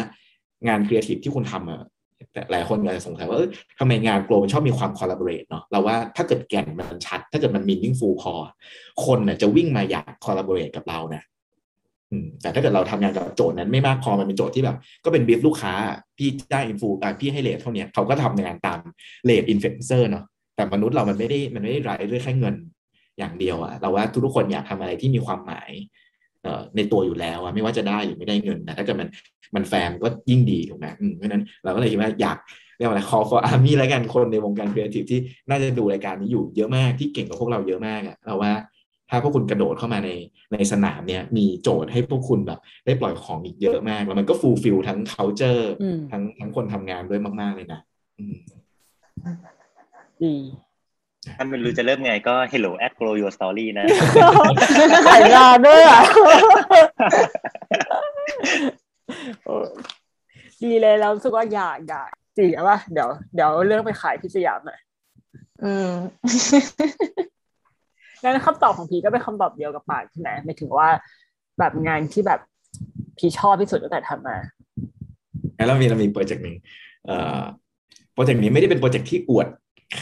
[0.68, 1.82] งานครีเอทีฟที่คุณทำอะ
[2.52, 3.38] หลายคนอาจจะสงสัยว่า
[3.80, 8.34] ทำไมงาน Glow มันชอบมีความ collaborate เนาะเราว่าถ้าเกิดแก่นมันชัด ถ้าเกิดมัน meaningful พอ
[9.06, 11.24] คนน่ะจะวิ่งมาอยาก collaborate กับเรานะ
[12.42, 15.74] แต่ถ้าเกิดเราทำงานกับโจทย์นั้นไม่มากพอมันเป็นโจทย์ที่แบบ ก็เป็นบีฟลูกค้า
[16.18, 16.88] พี่ได้อินฟลู
[17.20, 18.80] พี่ให้ rate เท่านี้เขาก็ทำงานตาม
[19.26, 20.24] rate อินฟลูเอนเซอร์เนาะ
[20.56, 22.56] แต่มนุษย์เรามันไม่ได้มันไม่ได้รายด้วยแค่เงิน
[23.18, 25.70] อย่างเดียวอะเราว่าทุกคนอยากทำอะไรที่มีความหมาย
[26.76, 29.10] ในตัวอยู่แล้วอะไม่ว่าจะได้หรือไม่ได้เงินแต่ถ้าเกิดมัน
[29.56, 30.86] มันแฟร์ก็ยิ่งดีถูกไหม
[31.18, 32.38] เพราะนั้นเราก็เลยคิดว่าอยาก
[32.78, 35.20] เรียกว่าอะไร call for army แล้วกันคนในวงการครีเอทีฟที่
[35.50, 38.52] น่าจะดูรายการนี้อยู่เยอะมากที่เก่งกว่าพวกเราเยอะมากอะเราว่า
[39.10, 40.10] ถ้าพวกคุณกระโดดเข้ามาใน
[40.54, 45.64] ในสนามเนี้ยมีโจทย์ให้พวกคุณแบบได้ปล่อยของอีกเยอะมาก แล้วมันก็ fulfill ทั้ง culture
[46.12, 47.80] ทั้งทั้งคนทำงานด้วยมาก ๆ เลยนะ
[50.22, 50.34] ดี
[51.36, 53.86] ถ้าไม่รู้จะเริ่มไงก็ hello at Glow Story นะ
[55.08, 56.02] ขายงานด้วยอะ
[60.64, 64.80] ดีเลยแล้วรู้สึกว่าอยากอยากจีป่ะเดี๋ยวเดี๋ยวเรื่องไปขายพิสยามหน่อย
[65.64, 65.90] อืม
[68.22, 70.88] งั้นคำตอบของพีก็เป็นคำตอบเดียวกับปากใช่ไหมไม่ถึงว่า
[71.60, 72.40] แบบงานที่แบบ
[73.18, 74.38] พีชอบที่สุดตั้งแต่ทำมา
[75.66, 76.56] แล้วมีเรามีโปรเจกต์หนึ่ง
[77.06, 77.42] เอ่อ
[78.14, 79.48] โปรเจกต์นี้ไม่ได้เป็นโปรเจกต์ที่อวด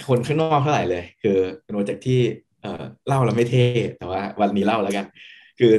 [0.08, 2.20] คนข้างนอกเท่าไหร่เลย คือเป็นโปรเจกต์ที่
[2.62, 3.66] เอ่อเล่าเราไม่เท่
[3.98, 5.06] แต่ว่าวันนี้เล่าแล้วกัน
[5.60, 5.74] คือ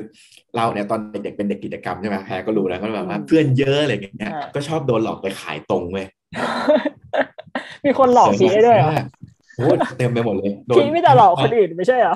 [0.57, 6.07] เราเนี่ยตอนเด็กๆเป็นเด็กกิจกรรมใช่ไหมแพรก็รู้แล้วก็แบบว่าเพื่อนเยอะอะไรอย่างเงี้ยก็ชอบโดนหลอกไปขายตรงเว้ย
[7.85, 8.93] มีคนหลอกพีด้วยเหรอ
[9.57, 9.65] โอ้
[9.99, 12.15] เต็มไปหมดเลยพีไม่แต่หลอกคนอื่นไม่ใช่เหรอ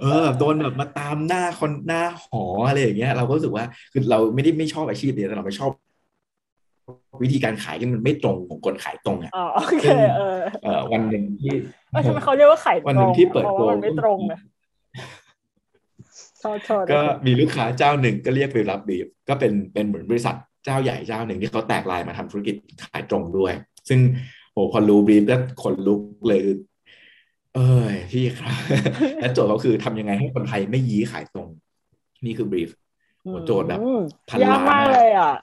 [0.00, 5.70] เออโดนแบบมาตามหน้าคนหน้าหออะไรอย่างเงี้ย เราก็รู้สึกว่าคือเราไม่ได้ไม่ชอบอาชีพเดียวแต่เราไม่ชอบ
[7.22, 9.86] วิธีการขายที่มันไม่ตรงของคนขายตรงอะอ๋อโอเค
[10.62, 11.54] เออวันหนึ่งที่
[12.06, 14.40] ทำไมเขาเรียกว่าขายวันหนึ่งที่เปิดตัวมันไม่ตรงนะ
[16.92, 23.52] ก็มีลูกค้าเจ้าหนึ่งก็เรียกไปรับบีบก็เป็นเป็นเหมือนบริษัทเจ้าใหญ่เจ้าหนึ่งที่เขาแตกลายมาทำธุรกิจขายตรงด้วย
[23.88, 24.00] ซึ่ง
[24.52, 26.40] โอ้พอรู้บีบแล้วขนลุกเลย
[27.54, 28.54] เอ้ยพี่ครับ
[29.20, 31.48] และโจทย์เขาคือทำยังไงให้คนไทยไม่ยี้ขายตรง
[32.24, 32.70] นี่คือบรีฟ
[33.46, 33.80] โจทย์แบบ
[34.28, 35.34] พันล้านมากเลยอะ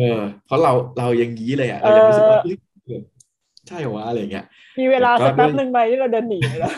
[0.00, 2.56] เออ เพราะเราเรายังยี้เลยอะเรายังรู้สึกว่าเฮ้ย
[3.68, 4.44] ใช่หรออะไรเงี้ย
[4.80, 6.72] มีเวลาสักแป๊บหนึ่งไหมที่เราเดินหนีแล้ว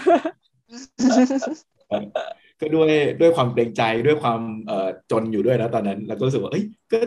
[2.61, 6.99] ก็ด้วยด้วยความเกรงใจด้วยความเอ่อจนอยู่ด้วยนะตอนนั้นเราก็รู้สึกว่าเอ้ยก็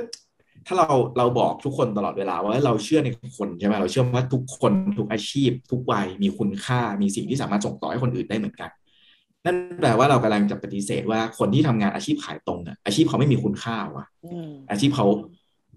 [0.67, 0.87] ถ้าเรา
[1.17, 8.69] เราบอกทุกคนตลอดเวลาว่าเราเชื่อในคนใช่ไหมเราเชื่อว่าทุกคนทุกอาชีพ ทุกวัยมีคุณค่ามีสิ่งที่สามารถส่งต่อให้คนอื่นได้เหมือนกัน
[9.45, 14.05] นั่นแปลว่าเรากำลังจะปฏิเสธว่าคนที่ทำงานอาชีพขายตรงอะอาชีพเขาไม่มีคุณค่าว่ะ
[14.71, 15.05] อาชีพเขา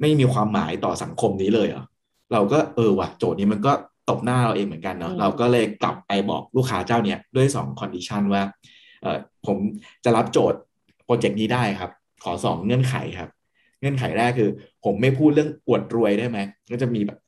[0.01, 1.85] ไม่มีความหมายต่อสังคมนี้เลยเหรอ
[2.33, 3.73] เราก็เออว่ะโจทย์นี้มันก็
[4.09, 8.43] ตบหน้าเราเองเหมือนกันเนาะเราก็เลยกลับไปบอกลูกค้าเจ้าเนี้ยด้วยสอง condition ว่า
[9.03, 9.57] เออผม
[10.05, 10.59] จะรับโจทย์
[11.05, 11.91] โปรเจกต์นี้ได้ครับ
[12.25, 13.29] ขอสองเงื่อนไขครับ
[13.81, 14.51] เงื่อนไขแรกคือ
[14.85, 16.39] ผมไม่พูดเรื่องอวดรวยได้ไหม
[16.71, 17.19] ก็จะมีแบบ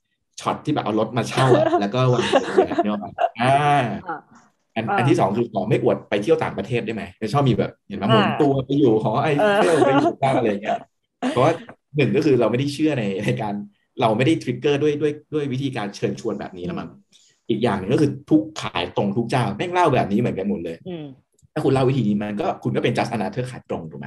[0.40, 1.46] ช็อตที่แบบเอารถมาเช่า
[1.80, 2.22] แล้วก็วาง
[2.84, 2.98] เนี่ย
[3.40, 3.80] อ่า
[4.74, 7.02] อันอันที่สองคือขอไม่อวดไปเที่ยวต่างประเทศได้ไหม
[7.32, 10.78] ชอบมีแบบเห็นไหมหมุนตัวไปอยู่หอไอเฟลไปอยู่บ้างอะไรเงี้ย
[11.30, 11.52] เพราะว่า
[11.96, 13.54] หนึ่งก็คือเราไม่ได้เชื่อในในการ
[14.00, 16.88] เราไม่ได้ทริกเกอร์ด้วยด้วยด้วยวิธีการเชิญชวนแบบนี้แล้วมั้ง
[17.48, 20.76] อีกอย่างหนึ่งก็คือทุกขายตรงทุกเจ้าแม่งเล่าแบบนี้เหมือนกันหมดเลย
[21.52, 24.06] ถ้าคุณเล่าวิธีนี้มันก็คุณก็เป็นจัสอนาเธอขายตรงถูกไหม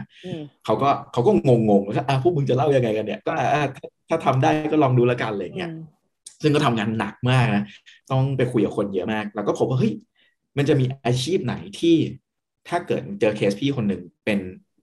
[0.65, 3.31] เขาก็เขาก็งงงแล้วอะพวกมึงจะเล่ายังไงกันเนี่ยก็
[4.09, 5.71] ถ้าทำได้ก็ลองดูละกันอะไรเงี้ย
[6.41, 7.63] ซึ่งก็ทำงานหนักมากนะ
[8.11, 9.93] ต้องไปคุยกับคนเยอะมาก แล้วก็พบว่าเฮ้ย
[10.57, 11.95] มันจะมีอาชีพไหนที่
[12.69, 14.39] ถ้าเกิดเจอเคสพี่คนหนึ่งเป็น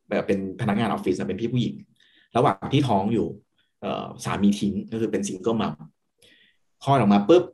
[0.08, 1.74] แบบเป็นพนักงานออฟฟิศเป็นพี่ผู้หญิง
[2.36, 3.28] ระหว่างที่ท้องอยู่
[4.24, 5.74] สามีทิ้งก็คือเป็น single mom
[6.84, 7.44] คลอดออกมาปุ๊บ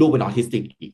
[0.00, 0.92] ลูกเป็นออทิสติกอีก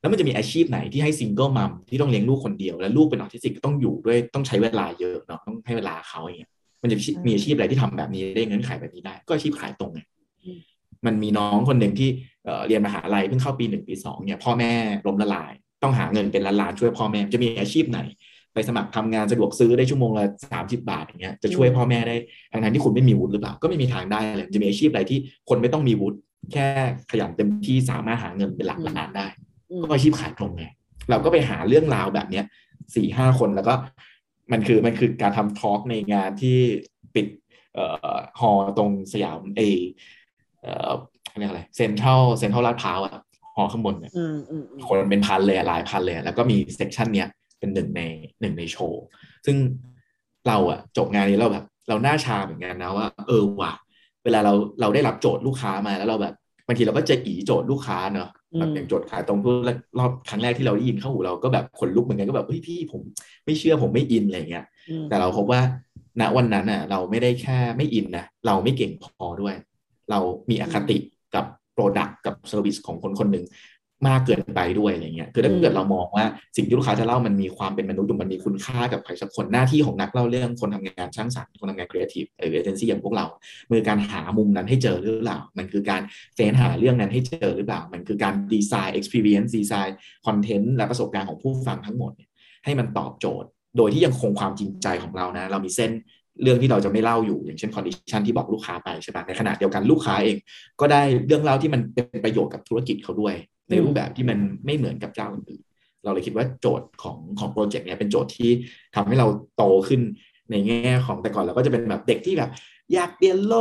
[0.00, 6.50] แล้วมันจะมีอาชีพไหนที่ให้ single mom ที่ต้องเลี้ยงลูกคนเดียว แล้วลูกเป็นออทิสติกต้องอยู่ด้วยต้องใช้เวลาเยอะเนาะต้องให้เวลาเขาอย่างเงี้ย
[6.82, 6.96] มันจะ
[7.26, 10.00] มีอาชีพอะไรที่ทำแบบนี้ได้เงินขายแบบนี้ได้ ก็อาชีพขายตรงไง
[11.06, 12.08] มันมีน้องคนหนึ่งที่
[12.66, 14.72] เรียนมหาลัยเพิ่งเข้าปีหนึ่งปีสองเนี่ยพ่อแม่
[15.06, 18.00] ล้มละลาย ต้องหาเงินเป็นล้านๆช่วยพ่อแม่จะมีอาชีพไหน
[18.54, 22.16] ไปสมัครทำงานสะดวกซื้อได้ชั่วโมงละสามสิบาทอย่างเงี้ยจะช่วยพ่อแม่ได้
[22.52, 26.18] ทางนั้นที่คุณไม่มีวุฒิหรือเปล่าก็ไม่มีทางได้เลยจะมีอาชีพอะไรที่คนไม่ต้องมีวุฒิ
[26.52, 26.66] แค่
[27.10, 29.26] ขยันเต็มที่สามารถหาเงินเป็นหลักล้านได้
[29.82, 30.64] ก็อาชีพขายตรงไง
[31.10, 32.44] เราก็ไปหาเรื่องราวแบบเนี้ย
[32.94, 33.74] สี่ห้าคนแล้วก็
[34.52, 36.58] มันคือมันคือการทำ talk ในงานที่
[37.14, 37.26] ปิด
[37.74, 39.60] เอ่อฮอตรงสยามเอ
[40.62, 40.92] เอ่อ
[41.38, 43.12] เรียกอะไรเซ็นทรัลเซ็นทรัลลาดพร้าวอะ
[43.56, 44.12] หอข้างบนเนี่ย
[44.88, 47.28] คนเป็นพันเลยหลายพันเลยแล้วก็มี section เนี้ย
[47.62, 48.02] เป็นหนึ่งใน
[48.40, 49.02] หนึ่งในโชว์
[49.46, 49.56] ซึ่ง
[50.48, 53.72] เราอะจบงานนี้เราแบบ เราหน้าชาเหมือนกันนะว่า เออว่ะ
[54.24, 56.34] เวลาเราเราได้รับโจทย์ลูกค้ามาแล้วเราแบบ
[56.66, 59.54] บางทีเราก็จะอี๋โจทย์ลูกค้าเนาะแบบอย่างโจทย์ขายตรงทุก
[59.98, 63.00] รอบครั้งแรกที่เราได้ยินเข้าหูเราก็แบบขนลุกเหมือนกันก็แบบเฮ้ยพี่ผม
[63.44, 64.64] ไม่เชื่อผมไม่อินอะไรเงี้ย
[65.08, 65.60] แต่เราพบว่า
[66.20, 69.54] ณวันนั้นอะ เราไม่ได้แค่ไม่อินนะเราไม่เก่งพอด้วย
[70.10, 70.18] เรา
[70.50, 70.98] มีอคติ
[71.34, 71.44] กับ
[71.74, 73.44] product กับ service ของคนคนหนึ่ง
[74.08, 76.24] มากเกินไปด้วยอะไรเงี้ยคือถ้าเกิดเรามองว่า
[76.56, 83.26] สิ่งที่ลูกค้าจะเล่ามันมีความเป็นมนุษย์มันมีคุณค่ากับใครสักคนหน้าที่ของนักเล่าเรื่องคนทำงานสร้างสรรค์คนทำงานครีเอทีฟหรือเอเจนซี่อย่างพวกเรา
[83.70, 86.02] คือการหามุมนั้นให้เจอหรือเปล่า มันคือการ
[86.34, 89.96] เฟ้นหาเรื่องนั้นให้เจอหรือเปล่า มันคือการดีไซน์ experience ดีไซน์
[90.26, 92.12] คอนเทนต์และประสบการณ์ของผู้ฟังทั้งหมด
[92.64, 95.92] ให้มันตอบโจทย์ โดยที่ยังคงความจริงใจของเรานะเรามีเส้น
[96.42, 100.36] เรื่องที่เราจะไม่เล่าอยู่อย่างเช่น condition ที่บอกลูกค้าไปใช่ปะในขณะเดียวกันลูกค้าเอง
[100.80, 103.34] ก็ได้เรื่องเล่าที่มันเป็นประโยชน์กับธุรกิจเขาด้วย
[103.72, 105.62] ในรูปแบบที่มันไม่เหมือนกับเจ้าอื่น
[106.04, 108.50] เราเลยคิดว่าโจทย์ของของโปรเจกต์เนี้ยเป็นโจทย์ที่
[108.94, 110.00] ทำให้เราโตขึ้น
[110.50, 112.50] ในแง่ของแต่ก่อนเราก็จะเป็นแบบเด็กที่แบบ
[112.94, 113.54] อยากเปลี่ยนโล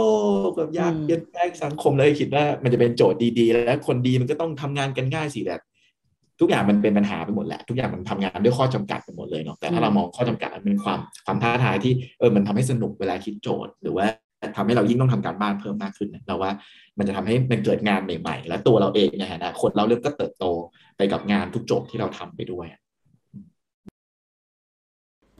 [0.47, 5.55] กแบบอยากเปลี่ยนแปลงสังคมเลยคิดว่ามันจะเป็นโจทย์ดีๆ แล้วคนดีมันก็ต้องทำงานกันง่ายสิแต่
[6.39, 14.05] ทุกอย่างมันเป็นปัญหาไปหมดแหละ ทุกอย่างมันทำงานด้วยข้อจำกัดไปหมดเลยเนาะแต่ถ้าเรามองข้อจำกัดมันเป็นความความท้าทายที่เออมันทำให้สนุกเวลาคิดโจทย์ หรือว่า
[14.55, 16.51] ทำให้เรายิ่งต้องทำการบ้านเพิ่มมากขึ้นเราว่า
[16.97, 20.45] มันจะทำให้มันเกิดงานใหม่ ๆ และตัวเราเองในฐานะคนเราเริ่มก็เติบโต
[20.97, 22.67] ไปกับงานทุกโจทย์ที่เราทำไปด้วย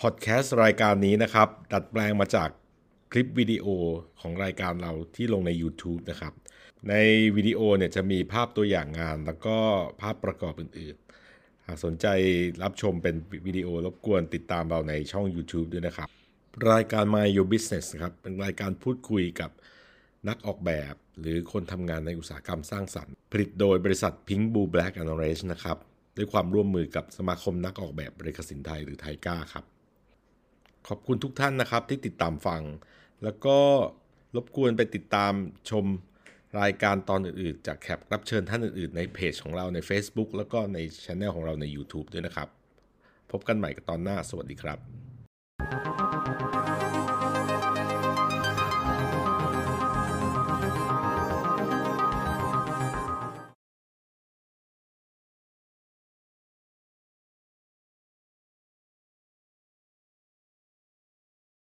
[0.02, 2.50] พอดแคสต์รายการนี้นะครับ ดัดแปลงมาจาก
[3.12, 3.66] คลิปวิดีโอ
[4.22, 6.34] ของรายการเราที่ลงใน YouTube นะครับ
[6.90, 6.96] ใน
[7.36, 9.58] วิดีโอเนี่ยจะมีภาพตัวอย่างงานแล้วก็
[10.02, 12.08] ภาพประกอบอื่นๆ หากสนใจ
[12.64, 13.16] รับชมเป็น
[13.48, 16.21] วิดีโอรบกวนติดตามเราในช่อง YouTube ด้วยนะครับ
[16.72, 19.52] รายการ My Your Business ครับเป็นรายการพูดคุยกับ
[20.28, 25.78] นักออกแบบ หรือคนทำงานในอุตสาหกรรมสร้างสรรค์ ผลิตโดยบริษัท Pink Blue Black and Orange นะครับ
[26.18, 29.66] ด้วยความร่วมมือกับสมาคมนักออกแบบบริษัทสินไทยหรือไทก้าครับ
[30.88, 32.62] ขอบคุณทุกท่านนะครับที่ติดตามฟัง
[33.24, 33.58] แล้วก็
[34.36, 35.34] รบกวนไปติดตาม
[35.70, 35.86] ชม
[36.62, 42.50] รายการตอนอื่นๆ จากแขกรับเชิญท่านอื่นๆ ในเพจของเราใน Facebook แล้วก็ในช anel ของเราใน YouTube ด้วยนะครับ
[43.32, 46.21] พบกันใหม่กับตอนหน้า สวัสดีครับ